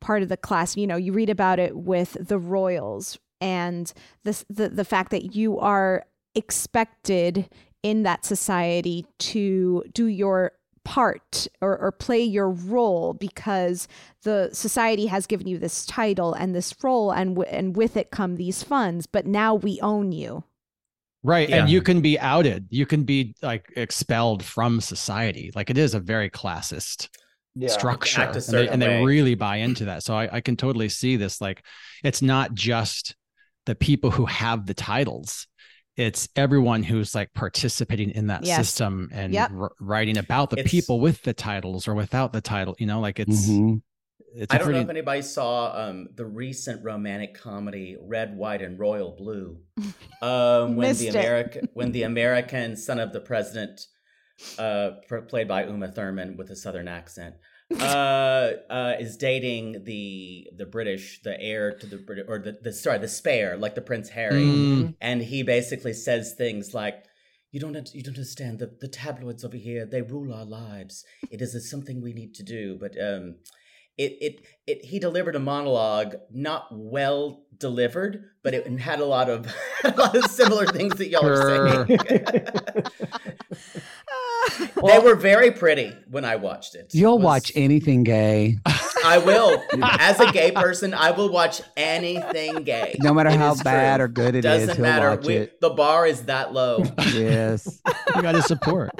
[0.00, 0.76] part of the class.
[0.76, 3.92] You know, you read about it with the royals and
[4.24, 7.48] this the the fact that you are expected
[7.82, 10.52] in that society to do your
[10.84, 13.86] part or, or play your role because
[14.22, 18.10] the society has given you this title and this role and w- and with it
[18.10, 20.44] come these funds but now we own you
[21.24, 21.48] Right.
[21.50, 22.66] And you can be outed.
[22.70, 25.52] You can be like expelled from society.
[25.54, 27.08] Like it is a very classist
[27.54, 27.68] Yeah.
[27.68, 28.22] structure.
[28.22, 30.02] And they, and they really buy into that.
[30.02, 31.40] So I, I can totally see this.
[31.40, 31.62] Like
[32.02, 33.14] it's not just
[33.66, 35.46] the people who have the titles.
[35.96, 38.56] It's everyone who's like participating in that Yes.
[38.56, 39.50] system and Yep.
[39.52, 42.74] r- writing about the It's- people with the titles or without the title.
[42.78, 43.82] You know, like it's Mhm.
[44.34, 48.34] it's I a don't pretty know if anybody saw um, the recent romantic comedy Red,
[48.36, 49.58] White, and Royal Blue.
[50.22, 51.08] Um, when the.
[51.08, 53.80] American when the American son of the president,
[54.58, 54.92] uh,
[55.28, 57.34] played by Uma Thurman with a southern accent,
[57.80, 62.72] uh, uh, is dating the the British, the heir to the British, or the, the
[62.72, 64.94] sorry, the spare, like the Prince Harry, Mm.
[65.00, 67.04] and he basically says things like.
[67.54, 68.60] You don't, you don't understand.
[68.60, 71.04] The, the tabloids over here, they rule our lives.
[71.30, 72.78] It is something we need to do.
[72.80, 73.34] But um,
[73.98, 79.28] it, it, it, he delivered a monologue, not well delivered, but it had a lot
[79.28, 79.54] of,
[79.84, 81.98] a lot of similar things that y'all are saying.
[84.86, 86.90] they were very pretty when I watched it.
[86.94, 88.58] You'll It was- watch anything gay,
[89.04, 89.62] I will.
[89.82, 92.96] As a gay person, I will watch anything gay.
[93.00, 94.04] no matter It how is bad true.
[94.04, 94.66] or good it is.
[94.66, 95.10] Doesn't He'll matter.
[95.10, 95.60] watch We- it.
[95.60, 96.84] The bar is that low.
[97.12, 97.80] Yes,
[98.14, 98.90] you got to support.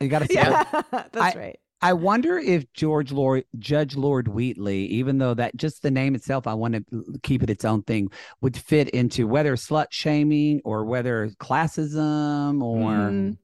[0.00, 0.32] you got to.
[0.32, 5.54] yeah that's I- right I wonder if George Lord, Judge Lord Wheatley, even though that
[5.56, 9.28] just the name itself, I want to keep it its own thing, would fit into
[9.28, 13.36] whether slut shaming or whether classism or Mm.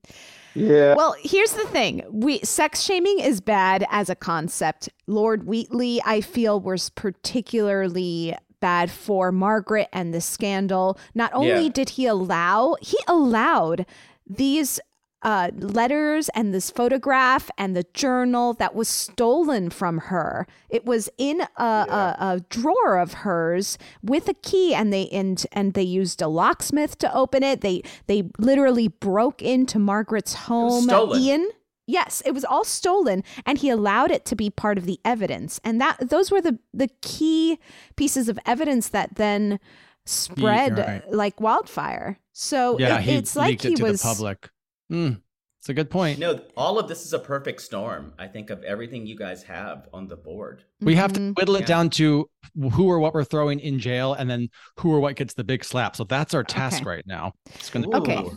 [0.55, 0.94] Yeah.
[0.94, 2.02] Well, here's the thing.
[2.11, 4.88] We sex shaming is bad as a concept.
[5.07, 10.98] Lord Wheatley, I feel, was particularly bad for Margaret and the scandal.
[11.14, 11.68] Not only Yeah.
[11.72, 13.84] did he allow, he allowed
[14.26, 14.80] these
[15.24, 20.46] uh, letters and this photograph and the journal that was stolen from her.
[20.68, 25.44] It was in a, a, a drawer of hers with a key, and they and
[25.52, 27.62] and they used a locksmith to open it.
[27.62, 30.84] They they literally broke into Margaret's home.
[30.84, 31.20] stolen.
[31.20, 31.50] Ian.
[31.86, 35.60] Yes, it was all stolen, and he allowed it to be part of the evidence,
[35.64, 37.58] and that those were the the key
[37.96, 39.58] pieces of evidence that then
[40.06, 41.12] spread right.
[41.12, 42.18] like wildfire.
[42.32, 44.50] So Yeah, it- it's like he it to was the public.
[44.93, 45.20] Mm,
[45.61, 46.18] it's a good point.
[46.18, 48.12] No, all of this is a perfect storm.
[48.18, 50.64] I think of everything you guys have on the board.
[50.80, 51.37] We have to Mhm.
[51.39, 52.28] whittle it down to
[52.72, 55.64] who or what we're throwing in jail, and then who or what gets the big
[55.64, 55.97] slap.
[55.97, 56.91] So that's our task Okay.
[56.91, 57.32] right now.
[57.55, 58.18] It's gonna Okay.
[58.22, 58.37] Ooh.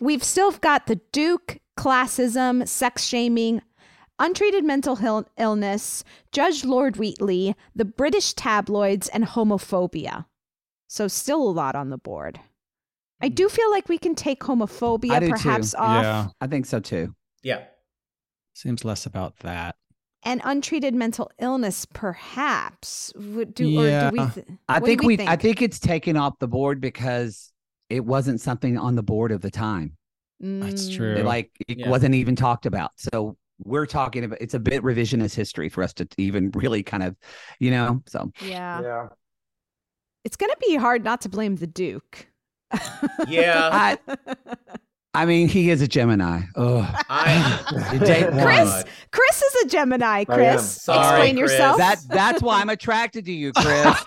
[0.00, 3.62] We've still got the Duke, classism, sex shaming,
[4.18, 10.26] untreated mental Ill- illness, Judge Lord Wheatley, the British tabloids, and homophobia.
[10.88, 12.40] So, still a lot on the board.
[13.20, 15.78] I do feel like we can take homophobia perhaps too.
[15.78, 17.14] off Yeah, I think so too.
[17.42, 17.64] Yeah.
[18.54, 19.76] seems less about that.
[20.22, 23.12] and untreated mental illness, perhaps.
[23.16, 24.08] Would do, Yeah.
[24.08, 26.38] or do we th- I what do think we we, I think it's taken off
[26.40, 27.52] the board because
[27.88, 29.96] it wasn't something on the board of the time.
[30.40, 31.14] That's Mm, true.
[31.16, 31.88] It, like it Yeah.
[31.90, 32.90] wasn't even talked about.
[32.98, 37.02] So we're talking about it's a bit revisionist history for us to even really kind
[37.04, 37.16] of,
[37.60, 38.02] you know.
[38.06, 38.82] So Yeah.
[38.82, 39.08] Yeah.
[40.24, 42.26] It's going to be hard not to blame the Duke.
[43.28, 43.70] Yeah.
[43.72, 43.98] I,
[45.14, 46.42] I mean, he is a Gemini.
[46.56, 48.44] Oh, I, You date one.
[48.44, 50.24] Chris, Chris is a Gemini.
[50.24, 51.52] Chris, Sorry, explain Chris.
[51.52, 51.78] yourself.
[51.78, 53.96] that that's why I'm attracted to you, Chris.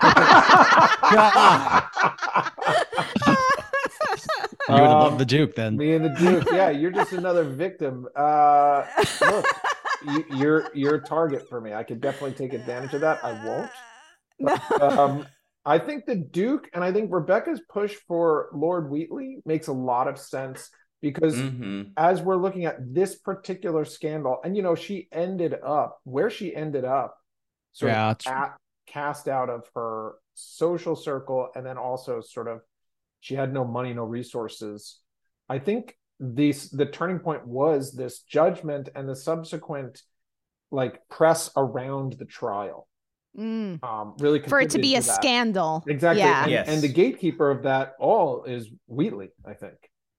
[4.68, 5.76] You would have Um, loved the Duke then.
[5.76, 6.48] Me and the Duke.
[6.52, 8.06] Yeah, you're just another victim.
[8.14, 8.84] Uh,
[9.22, 9.46] look,
[10.06, 11.72] you, you're you're a target for me.
[11.74, 13.24] I could definitely take advantage of that.
[13.24, 13.70] I won't.
[14.38, 14.88] no.
[14.88, 15.26] Um,
[15.70, 20.08] I think the Duke and I think Rebecca's push for Lord Wheatley makes a lot
[20.08, 20.68] of sense
[21.00, 21.92] because Mhm.
[21.96, 26.54] as we're looking at this particular scandal, and you know, she ended up where she
[26.54, 27.16] ended up,
[27.72, 28.56] sort Yeah, of it's- ca-
[28.86, 32.62] cast out of her social circle, and then also sort of
[33.20, 35.00] she had no money, no resources.
[35.48, 40.02] I think these the turning point was this judgment and the subsequent
[40.72, 42.88] like press around the trial
[43.38, 43.82] Mm.
[43.84, 45.14] um really For it to be contributed a that.
[45.14, 45.84] scandal.
[45.86, 46.42] exactly Yeah.
[46.42, 46.68] and, Yes.
[46.68, 49.74] and the gatekeeper of that all is wheatley i think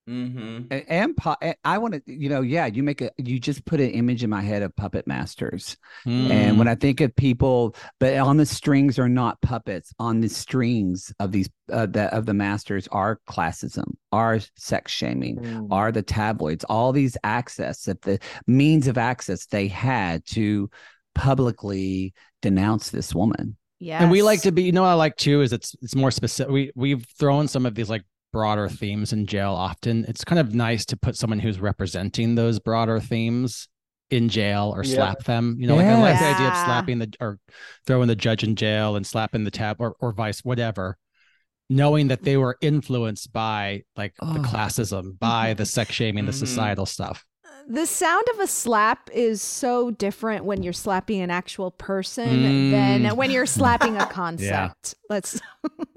[0.09, 0.65] Mm-hmm.
[0.71, 3.79] And, and po- I want to, you know, yeah, you make a, you just put
[3.79, 5.77] an image in my head of puppet masters.
[6.05, 9.93] And when I think of people, but on the strings are not puppets.
[9.99, 15.37] On the strings of these, uh, the, of the masters are classism, are sex shaming,
[15.37, 15.67] Mm.
[15.71, 20.69] are the tabloids, all these access that the means of access they had to
[21.13, 23.57] publicly denounce this woman.
[23.79, 24.01] Yeah.
[24.01, 26.11] And we like to be, you know, what I like too is it's it's more
[26.11, 26.51] specific.
[26.51, 30.05] We we've thrown some of these like broader themes in jail often.
[30.07, 33.67] It's kind of nice to put someone who's representing those broader themes
[34.11, 34.95] in jail or Yeah.
[34.95, 35.57] slap them.
[35.59, 37.39] You know, like I like the idea of slapping the or
[37.87, 40.97] throwing the judge in jail and slapping the tab or or vice whatever.
[41.69, 44.43] Knowing that they were influenced by like the Oh.
[44.43, 46.39] classism, by the sex shaming, the Mhm.
[46.39, 47.25] societal stuff.
[47.67, 53.03] The sound of a slap is so different when you're slapping an actual person than
[53.03, 53.15] Mm.
[53.15, 54.95] when you're slapping a concept.
[55.09, 55.39] Let's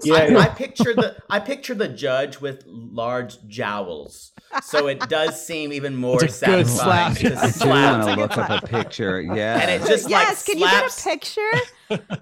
[0.03, 0.35] Yeah, I.
[0.39, 4.31] I picture the I picture the judge with large jowls,
[4.63, 7.33] so it does seem even more It's a good satisfying slap.
[7.33, 7.99] to I do slap.
[8.05, 9.21] want to look up a picture.
[9.21, 9.59] Yeah.
[9.61, 11.51] and it just yes, like can you get a picture?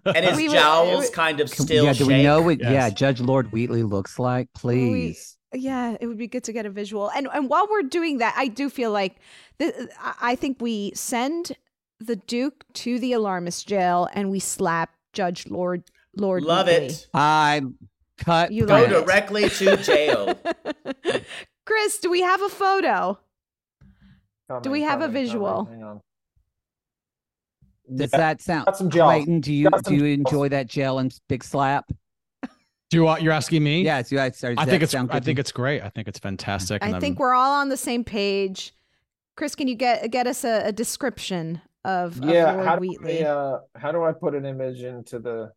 [0.06, 2.60] and his We would- jowls kind of still yeah, do we know what?
[2.60, 4.50] Yeah, Judge Lord Wheatley looks like.
[4.54, 5.33] Please.
[5.54, 7.10] Yeah, it would be good to get a visual.
[7.16, 9.18] And and while we're doing that, I do feel like
[9.60, 11.56] th- I I think we send
[12.00, 15.84] the Duke to the alarmist jail and we slap Judge Lord
[16.18, 16.44] Lord.
[16.44, 16.88] Love Wheatley.
[16.88, 17.08] it.
[17.14, 17.62] I
[18.18, 18.52] cut.
[18.52, 19.06] You Go like it.
[19.06, 20.40] directly to jail.
[21.66, 23.20] Chris, do we have a photo?
[24.50, 25.26] Coming, Do we have a coming, coming.
[25.26, 25.66] visual?
[25.66, 26.02] Hang.
[27.96, 28.68] Does Yeah, that sound?
[28.76, 29.08] some gels.
[29.08, 30.32] Clayton, do you some do you gels.
[30.32, 31.86] enjoy that gel and big slap?
[32.94, 33.82] Do you want you're asking me?
[33.82, 35.82] Yes, yeah, does I think it's I think it's great.
[35.82, 36.84] I think it's fantastic.
[36.84, 38.72] and I I'm- think we're all on the same page.
[39.36, 42.82] Chris, can you get get us a, a description of, of yeah Lord how do,
[42.82, 43.26] Wheatley?
[43.26, 45.52] I, uh, how do i put an image into the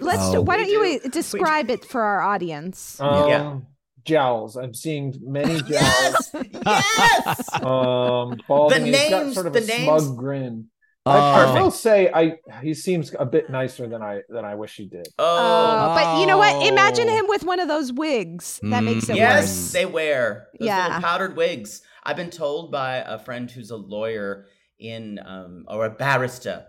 [0.00, 0.22] Let's.
[0.34, 0.40] Oh.
[0.40, 1.06] why don't you do.
[1.06, 2.98] uh, describe it for our audience?
[2.98, 3.58] um Yeah.
[4.04, 6.30] jowls i'm seeing many jowls yes,
[6.64, 7.54] yes.
[7.62, 8.90] um balding.
[8.90, 10.68] The He's got names- sort of the a names- smug grin
[11.04, 11.18] I,
[11.56, 14.86] I will say I he seems a bit nicer than I than I wish he
[14.86, 15.08] did.
[15.18, 16.64] Oh, Uh, but you know what?
[16.66, 17.16] Imagine Oh.
[17.18, 18.60] him with one of those wigs.
[18.62, 19.72] That makes it yes, worse.
[19.72, 21.00] they wear those Yeah.
[21.00, 21.82] powdered wigs.
[22.04, 24.46] I've been told by a friend who's a lawyer
[24.78, 26.66] in um, or a barrister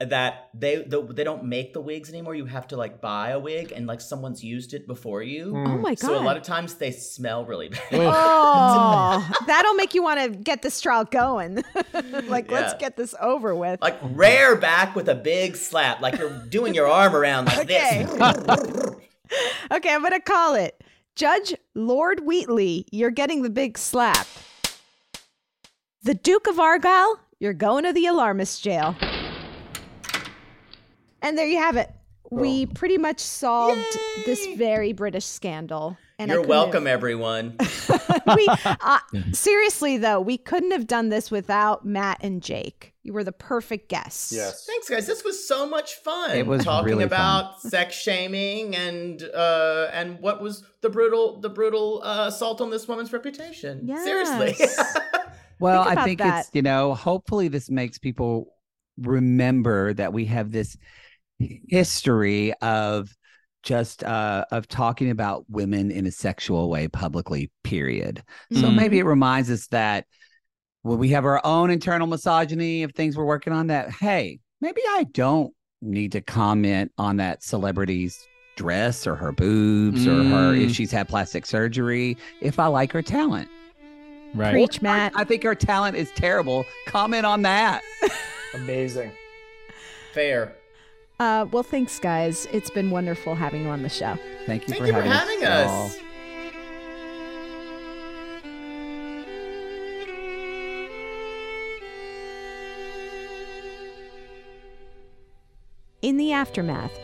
[0.00, 2.34] that they the, they don't make the wigs anymore.
[2.34, 5.50] You have to like buy a wig and like someone's used it before you.
[5.50, 5.66] Hmm.
[5.66, 5.98] Oh my god!
[5.98, 7.80] So a lot of times they smell really bad.
[7.92, 11.62] oh, that'll make you want to get this trial going.
[12.24, 13.80] like, let's get this over with.
[13.82, 18.04] Like rare back with a big slap, like you're doing your arm around like Okay.
[18.04, 18.18] this.
[19.72, 20.82] okay, I'm gonna call it
[21.14, 22.86] Judge Lord Wheatley.
[22.90, 24.26] You're getting the big slap.
[26.02, 27.20] The Duke of Argyll.
[27.38, 28.94] You're going to the alarmist jail.
[31.22, 31.90] And there you have it.
[32.30, 33.84] We pretty much solved
[34.24, 35.98] this very British scandal.
[36.18, 37.56] And you're couldn't have- welcome, everyone.
[38.36, 38.98] we uh,
[39.32, 42.92] seriously though, we couldn't have done this without Matt and Jake.
[43.02, 44.30] You were the perfect guests.
[44.30, 44.64] Yes.
[44.66, 45.06] Thanks, guys.
[45.06, 46.36] This was so much fun.
[46.36, 47.06] It was talking really fun.
[47.08, 52.70] about sex shaming and uh and what was the brutal the brutal uh, assault on
[52.70, 53.88] this woman's reputation.
[54.04, 54.54] Seriously.
[55.58, 56.40] Well, Think I think that.
[56.46, 58.54] it's, you know, hopefully this makes people
[58.96, 60.76] remember that we have this
[61.68, 63.08] history of
[63.62, 68.22] just uh of talking about women in a sexual way publicly period.
[68.52, 68.74] So Mhm.
[68.76, 70.06] maybe it reminds us that
[70.82, 74.80] when we have our own internal misogyny of things we're working on that hey, maybe
[74.88, 78.18] I don't need to comment on that celebrity's
[78.56, 80.74] dress or her boobs or her if Mm.
[80.74, 83.48] she's had plastic surgery if I like her talent.
[84.34, 84.52] right.
[84.52, 85.12] Preach, Matt.
[85.16, 86.64] I think her talent is terrible.
[86.86, 87.82] Comment on that.
[88.54, 89.10] Amazing.
[90.14, 90.54] Fair.
[91.20, 92.46] Uh, well, thanks, guys.
[92.50, 94.16] It's been wonderful having you on the show.
[94.46, 95.84] Thank you Thank for you for having, having y'all.
[95.84, 95.98] us.
[106.00, 106.98] In the aftermath,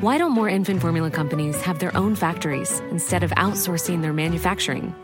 [0.00, 4.94] Why don't more infant formula companies have their own factories instead of outsourcing their manufacturing?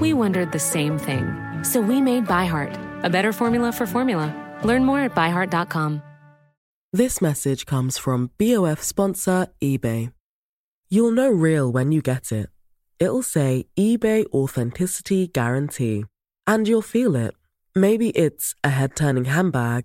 [0.00, 1.26] We wondered the same thing.
[1.62, 4.32] So we made ByHeart, a better formula for formula.
[4.64, 6.02] Learn more at byheart.com.
[6.90, 10.10] This message comes from BOF sponsor eBay.
[10.88, 12.48] You'll know real when you get it.
[12.98, 16.06] It'll say eBay Authenticity Guarantee.
[16.46, 17.34] And you'll feel it.
[17.74, 19.84] Maybe it's a head turning handbag,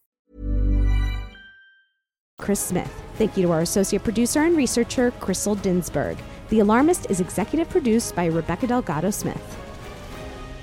[2.41, 2.91] Chris Smith.
[3.15, 6.17] Thank you to our associate producer and researcher, Crystal Dinsberg.
[6.49, 9.57] The Alarmist is executive produced by Rebecca Delgado Smith.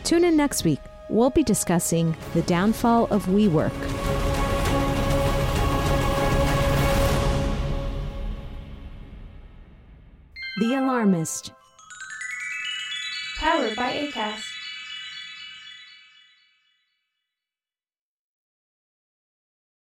[0.05, 0.81] Tune in next week.
[1.09, 3.73] We'll be discussing the downfall of WeWork.
[10.59, 11.53] The Alarmist.
[13.39, 14.58] Powered by ACAST.